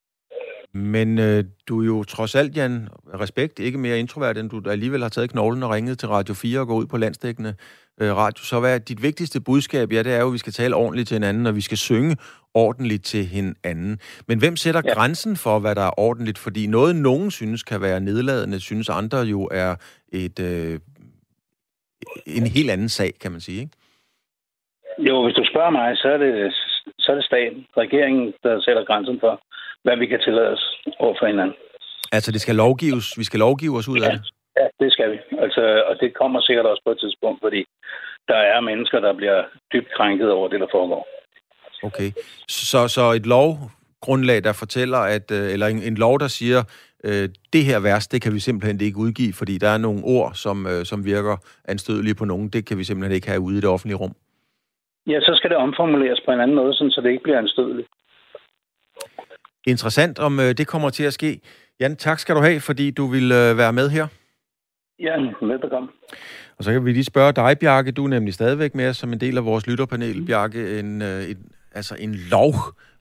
[0.75, 2.89] Men øh, du er jo trods alt, Jan,
[3.21, 6.61] respekt, ikke mere introvert, end du alligevel har taget knoglen og ringet til Radio 4
[6.61, 8.45] og gå ud på landstækkende øh, radio.
[8.45, 9.93] Så hvad er dit vigtigste budskab?
[9.93, 12.17] Ja, det er jo, at vi skal tale ordentligt til hinanden, og vi skal synge
[12.55, 13.99] ordentligt til hinanden.
[14.29, 14.95] Men hvem sætter ja.
[14.95, 16.39] grænsen for, hvad der er ordentligt?
[16.39, 19.75] Fordi noget, nogen synes kan være nedladende, synes andre jo er
[20.13, 20.81] et, øh,
[22.27, 23.77] en helt anden sag, kan man sige, ikke?
[24.99, 26.55] Jo, hvis du spørger mig, så er det,
[26.99, 29.41] så er det staten, regeringen, der sætter grænsen for,
[29.83, 30.65] hvad vi kan tillade os
[30.99, 31.57] over for hinanden.
[32.13, 34.05] Altså, det skal lovgives, vi skal lovgive os ud ja.
[34.05, 34.23] af det?
[34.59, 35.19] Ja, det skal vi.
[35.39, 37.65] Altså, og det kommer sikkert også på et tidspunkt, fordi
[38.29, 41.07] der er mennesker, der bliver dybt krænket over det, der foregår.
[41.83, 42.11] Okay.
[42.49, 46.61] Så, så et lovgrundlag, der fortæller, at, øh, eller en, en lov, der siger,
[47.05, 50.35] øh, det her vers, det kan vi simpelthen ikke udgive, fordi der er nogle ord,
[50.35, 52.49] som, øh, som virker anstødelige på nogen.
[52.49, 54.15] Det kan vi simpelthen ikke have ude i det offentlige rum.
[55.07, 57.89] Ja, så skal det omformuleres på en anden måde, sådan, så det ikke bliver anstødeligt.
[59.67, 61.41] Interessant, om øh, det kommer til at ske.
[61.81, 64.07] Jan, tak skal du have, fordi du vil øh, være med her.
[64.99, 65.89] Ja, velbekomme.
[66.59, 67.93] Og så kan vi lige spørge dig, Bjarke.
[67.93, 70.27] Du er nemlig stadigvæk med som en del af vores lytterpanel, mm.
[70.27, 70.79] Bjarke.
[70.79, 72.55] En, øh, en, altså en lov,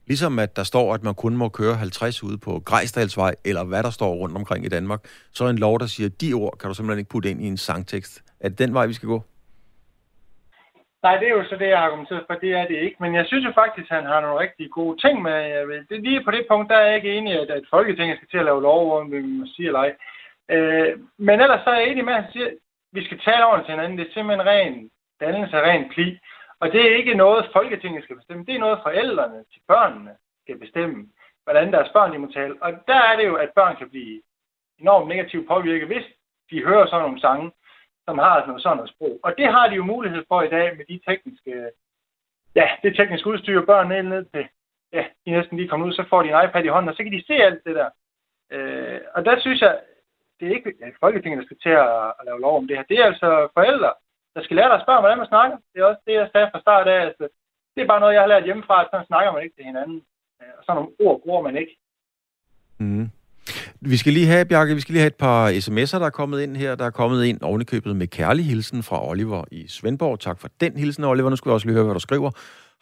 [0.08, 3.84] ligesom at der står, at man kun må køre 50 ude på Grejsdalsvej, eller hvad
[3.84, 5.00] der står rundt omkring i Danmark,
[5.34, 7.41] så er en lov, der siger, at de ord kan du simpelthen ikke putte ind
[7.41, 8.24] i en sangtekst.
[8.39, 9.24] Er det den vej, vi skal gå?
[11.04, 12.34] Nej, det er jo så det, jeg har argumenteret for.
[12.34, 12.98] Det er det ikke.
[13.00, 15.38] Men jeg synes jo faktisk, at han har nogle rigtig gode ting med.
[15.89, 18.30] Det, lige på det punkt, der er jeg ikke enig i, at, at Folketinget skal
[18.30, 19.91] til at lave lov, hvor vi må sige eller ej.
[20.50, 22.54] Øh, men ellers så er jeg enig med, at han siger, at
[22.91, 23.98] vi skal tale ordentligt til hinanden.
[23.98, 26.20] Det er simpelthen ren dannelse, ren pli.
[26.60, 28.46] Og det er ikke noget, Folketinget skal bestemme.
[28.46, 31.08] Det er noget, forældrene til børnene skal bestemme,
[31.43, 32.56] hvordan deres børn de må tale.
[32.62, 34.22] Og der er det jo, at børn kan blive
[34.80, 36.06] enormt negativt påvirket, hvis
[36.50, 37.52] de hører sådan nogle sange.
[38.08, 39.20] som har sådan noget, sådan noget sprog.
[39.24, 41.72] Og det har de jo mulighed for i dag med de tekniske,
[42.56, 44.48] ja, det tekniske udstyr, børn ned, ned til,
[44.93, 47.04] ja, de næsten lige kommer ud, så får de en iPad i hånden, og så
[47.04, 47.89] kan de se alt det der.
[48.52, 49.80] Øh, og der synes jeg,
[50.38, 52.86] det er ikke øh, Folketinget, der skal til at, at lave lov om det her.
[52.92, 53.92] Det er altså forældre,
[54.36, 55.58] der skal lære deres børn, hvordan man snakker.
[55.72, 57.00] Det er også det, jeg sagde fra start af.
[57.08, 57.26] Altså,
[57.74, 59.98] det er bare noget, jeg har lært hjemmefra, at sådan snakker man ikke til hinanden.
[60.42, 61.74] Øh, og sådan nogle ord bruger man ikke.
[62.84, 63.10] Mm.
[63.82, 66.42] Vi skal lige have, Bjarke, vi skal lige have et par sms'er, der er kommet
[66.42, 66.76] ind her.
[66.76, 70.20] Der er kommet ind ovenikøbet med kærlig hilsen fra Oliver i Svendborg.
[70.20, 71.30] Tak for den hilsen, Oliver.
[71.30, 72.32] Nu skal vi også lige høre, hvad du skriver.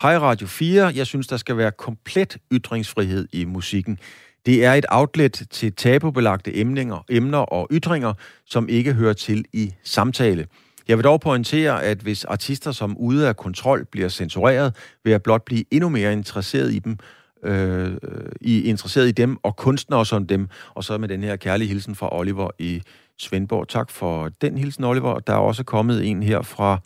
[0.02, 0.92] Hej Radio 4.
[0.96, 4.00] Jeg synes, der skal være komplet ytringsfrihed i musikken.
[4.46, 8.14] Det er et outlet til tabubelagte emninger, emner og ytringer,
[8.46, 10.48] som ikke hører til i samtale.
[10.88, 15.24] Jeg vil dog pointere, at hvis artister som ude af kontrol bliver censureret, vil jeg
[15.24, 16.98] blot blive endnu mere interesseret i dem,
[17.44, 17.98] øh,
[18.42, 20.48] i, interesseret i dem og kunstnere som dem.
[20.74, 22.82] Og så med den her kærlige hilsen fra Oliver i
[23.20, 23.68] Svendborg.
[23.68, 25.20] Tak for den hilsen, Oliver.
[25.20, 26.80] Der er også kommet en her fra,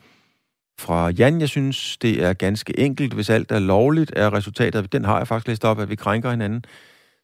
[0.79, 1.41] fra Jan.
[1.41, 3.13] Jeg synes, det er ganske enkelt.
[3.13, 6.29] Hvis alt er lovligt, er resultatet, den har jeg faktisk læst op, at vi krænker
[6.29, 6.65] hinanden.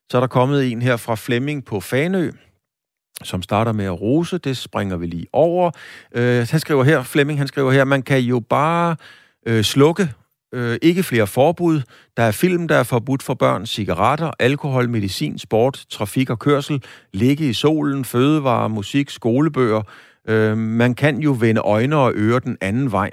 [0.09, 2.31] Så er der kommet en her fra Flemming på Fanø,
[3.23, 4.37] som starter med at rose.
[4.37, 5.71] Det springer vi lige over.
[6.15, 8.95] Øh, han skriver her, Flemming, han skriver her, man kan jo bare
[9.47, 10.09] øh, slukke
[10.53, 11.81] øh, ikke flere forbud.
[12.17, 16.83] Der er film, der er forbudt for børn, cigaretter, alkohol, medicin, sport, trafik og kørsel,
[17.13, 19.81] ligge i solen, fødevarer, musik, skolebøger.
[20.27, 23.11] Øh, man kan jo vende øjne og ører den anden vej.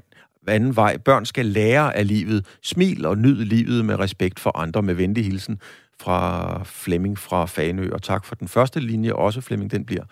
[0.49, 0.97] Anden vej.
[0.97, 2.47] Børn skal lære af livet.
[2.62, 5.59] Smil og nyd livet med respekt for andre med venlig hilsen
[6.03, 6.20] fra
[6.64, 7.90] Flemming fra Fanø.
[7.92, 9.70] Og tak for den første linje også, Flemming.
[9.70, 10.05] Den bliver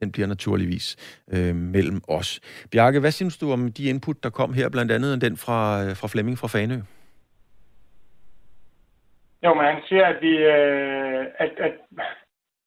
[0.00, 0.86] den bliver naturligvis
[1.32, 2.40] øh, mellem os.
[2.72, 5.96] Bjarke, hvad synes du om de input, der kom her, blandt andet den fra, øh,
[5.96, 6.78] fra Flemming fra Fanø?
[9.44, 10.36] Jo, men han siger, at vi...
[10.36, 11.74] Øh, at, at,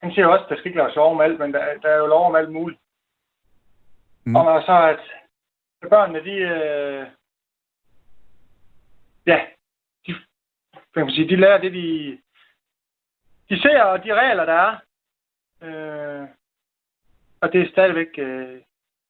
[0.01, 1.97] han siger også, at der skal ikke laves lov om alt, men der, der er
[1.97, 2.79] jo lov om alt muligt.
[4.23, 4.35] Mm.
[4.35, 4.99] Og så at
[5.89, 6.31] børnene, de...
[6.31, 7.07] Øh,
[9.27, 9.39] ja,
[10.07, 10.15] de,
[10.93, 12.17] kan man sige, de lærer det, de,
[13.51, 14.73] de ser, og de regler, der er.
[15.65, 16.27] Øh,
[17.41, 18.57] og det er stadigvæk øh,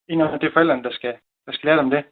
[0.08, 1.14] en af de forældrene, der skal,
[1.46, 2.04] der skal lære dem det.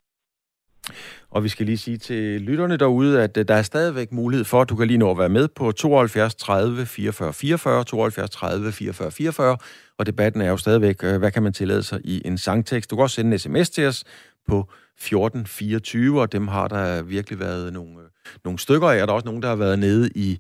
[1.32, 4.61] Og vi skal lige sige til lytterne derude, at øh, der er stadigvæk mulighed for,
[4.61, 8.71] at du kan lige nå at være med på 72 30 44 44, 72 30
[8.71, 9.57] 44 44,
[9.97, 12.91] og debatten er jo stadigvæk, øh, hvad kan man tillade sig i en sangtekst.
[12.91, 14.03] Du kan også sende en sms til os
[14.47, 14.59] på
[14.97, 18.05] 1424, og dem har der virkelig været nogle, øh,
[18.43, 20.39] nogle stykker af, og der er også nogen, der har været nede i,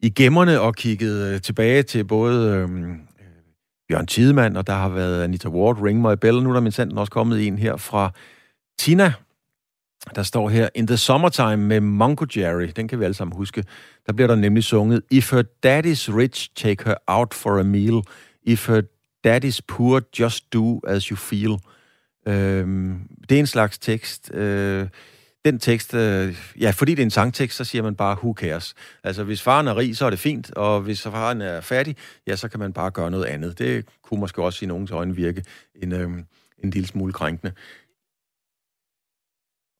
[0.00, 2.96] i gemmerne og kigget øh, tilbage til både øhm, øh,
[3.88, 6.42] Bjørn Tidemand, og der har været Anita Ward, Ring My Bell.
[6.42, 8.12] Nu er der min sanden også kommet en her fra
[8.78, 9.12] Tina,
[10.14, 13.64] der står her, In the Summertime med Mongo Jerry, den kan vi alle sammen huske,
[14.06, 18.02] der bliver der nemlig sunget, If her daddy's rich, take her out for a meal.
[18.42, 18.82] If her
[19.26, 21.58] daddy's poor, just do as you feel.
[22.28, 22.94] Øh,
[23.28, 24.88] det er en slags tekst, øh,
[25.48, 26.26] den tekst, øh,
[26.64, 28.74] ja, fordi det er en sangtekst, så siger man bare, who cares?
[29.04, 31.96] Altså, hvis faren er rig, så er det fint, og hvis faren er fattig,
[32.28, 33.58] ja, så kan man bare gøre noget andet.
[33.58, 35.42] Det kunne måske også i nogens øjne virke
[35.82, 36.08] en, øh,
[36.64, 37.52] en lille smule krænkende.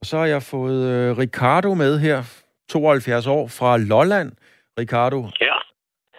[0.00, 2.18] Og så har jeg fået øh, Ricardo med her,
[2.68, 4.32] 72 år, fra Lolland.
[4.78, 5.20] Ricardo.
[5.40, 5.56] Ja.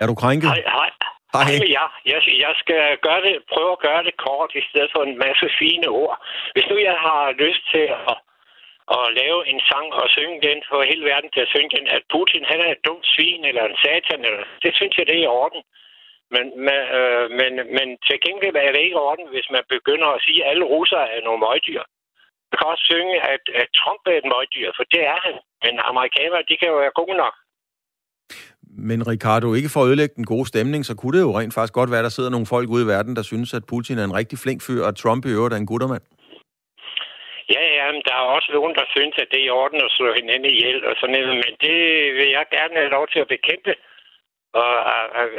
[0.01, 0.49] Er du krænket?
[0.49, 0.89] Hej, hej.
[1.33, 1.51] Hej.
[1.77, 5.17] Ja, jeg, jeg skal gøre det, prøve at gøre det kort, i stedet for en
[5.25, 6.15] masse fine ord.
[6.53, 8.17] Hvis nu jeg har lyst til at
[8.95, 12.03] at lave en sang og synge den for hele verden til at synge den, at
[12.13, 15.25] Putin han er et dumt svin eller en satan, eller, det synes jeg, det er
[15.25, 15.61] i orden.
[16.35, 20.09] Men, men, øh, men, men til gengæld er det ikke i orden, hvis man begynder
[20.13, 21.83] at sige, at alle russere er nogle møgdyr.
[22.49, 25.35] Man kan også synge, at, at Trump er et møgdyr, for det er han.
[25.63, 27.35] Men amerikanere, de kan jo være gode nok.
[28.89, 31.73] Men Ricardo, ikke for at ødelægge den gode stemning, så kunne det jo rent faktisk
[31.73, 34.03] godt være, at der sidder nogle folk ude i verden, der synes, at Putin er
[34.03, 36.03] en rigtig flink fyr, og Trump i øvrigt er en guttermand.
[37.53, 39.91] Ja, ja, men der er også nogen, der synes, at det er i orden at
[39.91, 41.77] slå hinanden ihjel og sådan noget, men det
[42.17, 43.73] vil jeg gerne have lov til at bekæmpe.
[44.61, 44.73] Og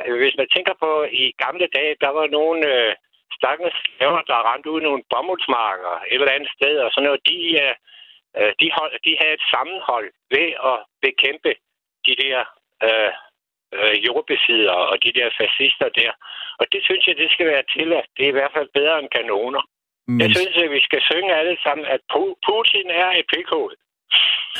[0.08, 0.90] uh, hvis man tænker på,
[1.22, 2.94] i gamle dage, der var nogle øh,
[3.36, 7.20] stakkels slaver, der rendte ud i nogle bomuldsmarker et eller andet sted, og sådan noget.
[7.30, 7.74] De, øh,
[8.38, 11.52] øh de, hold, de havde et sammenhold ved at bekæmpe
[12.06, 12.38] de der
[12.86, 13.12] øh,
[13.76, 16.12] øh, jordbesidere og de der fascister der.
[16.60, 18.98] Og det synes jeg, det skal være til, at det er i hvert fald bedre
[18.98, 19.62] end kanoner.
[20.08, 20.20] Men...
[20.20, 22.00] Jeg synes, at vi skal synge alle sammen, at
[22.46, 23.74] Putin er et pikhoved.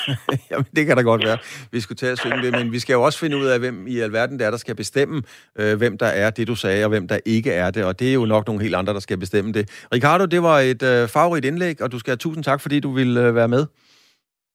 [0.51, 1.39] Jamen, det kan da godt være,
[1.73, 3.87] vi skulle tage at synge det, men vi skal jo også finde ud af, hvem
[3.87, 5.23] i alverden det er, der skal bestemme,
[5.59, 8.09] øh, hvem der er det, du sagde, og hvem der ikke er det, og det
[8.09, 9.87] er jo nok nogle helt andre, der skal bestemme det.
[9.95, 12.91] Ricardo, det var et øh, favorit indlæg, og du skal have tusind tak, fordi du
[12.91, 13.67] ville øh, være med.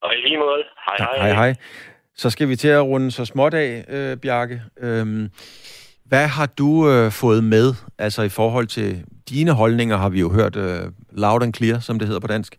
[0.02, 0.64] Og i lige måde.
[0.86, 1.18] Hej, hej.
[1.18, 1.56] Hej, hej.
[2.16, 4.62] Så skal vi til at runde så småt af, øh, Bjarke.
[4.80, 5.30] Øhm,
[6.12, 7.68] hvad har du øh, fået med,
[8.06, 8.90] altså i forhold til
[9.30, 10.84] dine holdninger, har vi jo hørt øh,
[11.24, 12.52] loud and clear, som det hedder på dansk.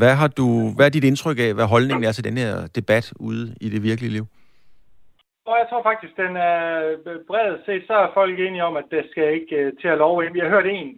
[0.00, 3.12] Hvad, har du, hvad er dit indtryk af, hvad holdningen er til den her debat
[3.20, 4.26] ude i det virkelige liv?
[5.50, 6.62] Og jeg tror faktisk, den er
[7.06, 9.98] øh, bredt set, så er folk enige om, at det skal ikke øh, til at
[9.98, 10.32] love ind.
[10.32, 10.90] Vi har hørt en,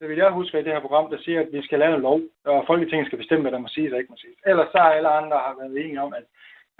[0.00, 2.06] det vil jeg huske i det her program, der siger, at vi skal lave en
[2.08, 4.38] lov, og Folketinget skal bestemme, hvad der må siges og ikke må siges.
[4.50, 6.24] Ellers så er alle andre har været enige om, at,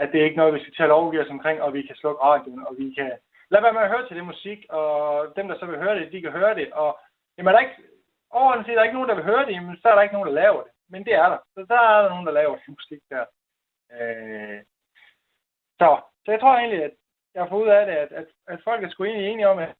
[0.02, 1.96] at det er ikke noget, vi skal til at lovgive os omkring, og vi kan
[1.96, 3.10] slukke radioen, og vi kan
[3.52, 4.92] lad være med at høre til det musik, og
[5.36, 6.72] dem, der så vil høre det, de kan høre det.
[6.72, 6.90] Og
[7.38, 7.76] jamen, der ikke,
[8.30, 10.16] overordnet set, der er ikke nogen, der vil høre det, men så er der ikke
[10.16, 10.72] nogen, der laver det.
[10.92, 11.38] Men det er der.
[11.54, 13.24] Så der er der nogen, der laver det musik der.
[13.96, 14.60] Øh,
[15.78, 15.88] så,
[16.24, 16.94] så jeg tror egentlig, at
[17.34, 19.72] jeg får ud af det, at, at, at folk er sgu egentlig enige om, at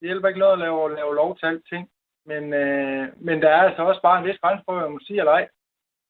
[0.00, 1.90] det hjælper ikke noget at lave, lave lov til alting.
[2.26, 5.20] Men, øh, men der er altså også bare en vis grænse på, hvad man siger
[5.20, 5.48] eller ej.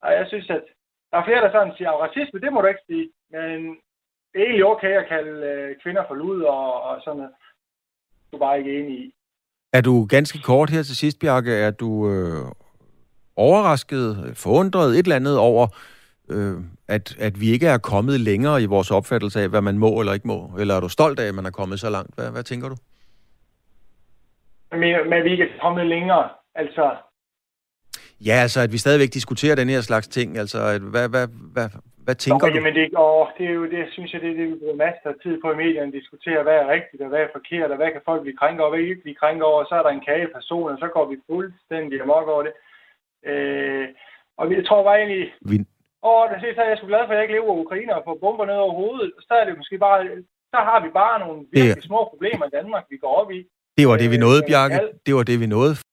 [0.03, 0.65] Og jeg synes, at
[1.11, 3.13] der er flere, der sådan siger, at racisme, det må du ikke sige.
[3.31, 3.81] Men
[4.33, 7.33] det er egentlig okay at kalde øh, kvinder for lud og, og sådan noget.
[8.33, 9.15] Du er bare ikke enig i.
[9.73, 12.45] Er du ganske kort her til sidst, Bjarke, er du øh,
[13.37, 15.67] overrasket, forundret et eller andet over,
[16.31, 16.57] øh,
[16.89, 20.13] at, at vi ikke er kommet længere i vores opfattelse af, hvad man må eller
[20.13, 20.51] ikke må?
[20.59, 22.15] Eller er du stolt af, at man er kommet så langt?
[22.15, 22.77] Hvad, hvad tænker du?
[24.71, 26.97] Men, men vi ikke er kommet længere, altså...
[28.21, 30.39] Ja, altså, at vi stadigvæk diskuterer den her slags ting.
[30.39, 31.69] Altså, at, hvad, hvad, hvad,
[32.07, 32.55] hvad tænker Nå, du?
[32.57, 35.09] Jamen, det, åh, det er jo det, synes jeg, det er det, vi bruger masser
[35.13, 37.91] af tid på i medierne, diskutere, hvad er rigtigt, og hvad er forkert, og hvad
[37.93, 40.07] kan folk blive krænket over, hvad ikke blive krænket over, og så er der en
[40.11, 42.55] kage person, og så går vi fuldstændig amok over det.
[43.31, 43.87] Øh,
[44.39, 45.57] og jeg tror bare egentlig, Vi...
[46.11, 47.95] åh, det er så er jeg sgu glad for, at jeg ikke lever i Ukraine
[47.97, 49.99] og får bomber ned over hovedet, så er det måske bare,
[50.55, 53.41] så har vi bare nogle virkelig Det- små problemer i Danmark, vi går op i.
[53.79, 54.79] Det var det, vi Øh, nåede, men Bjarke.
[55.07, 55.75] Det var det, vi nåede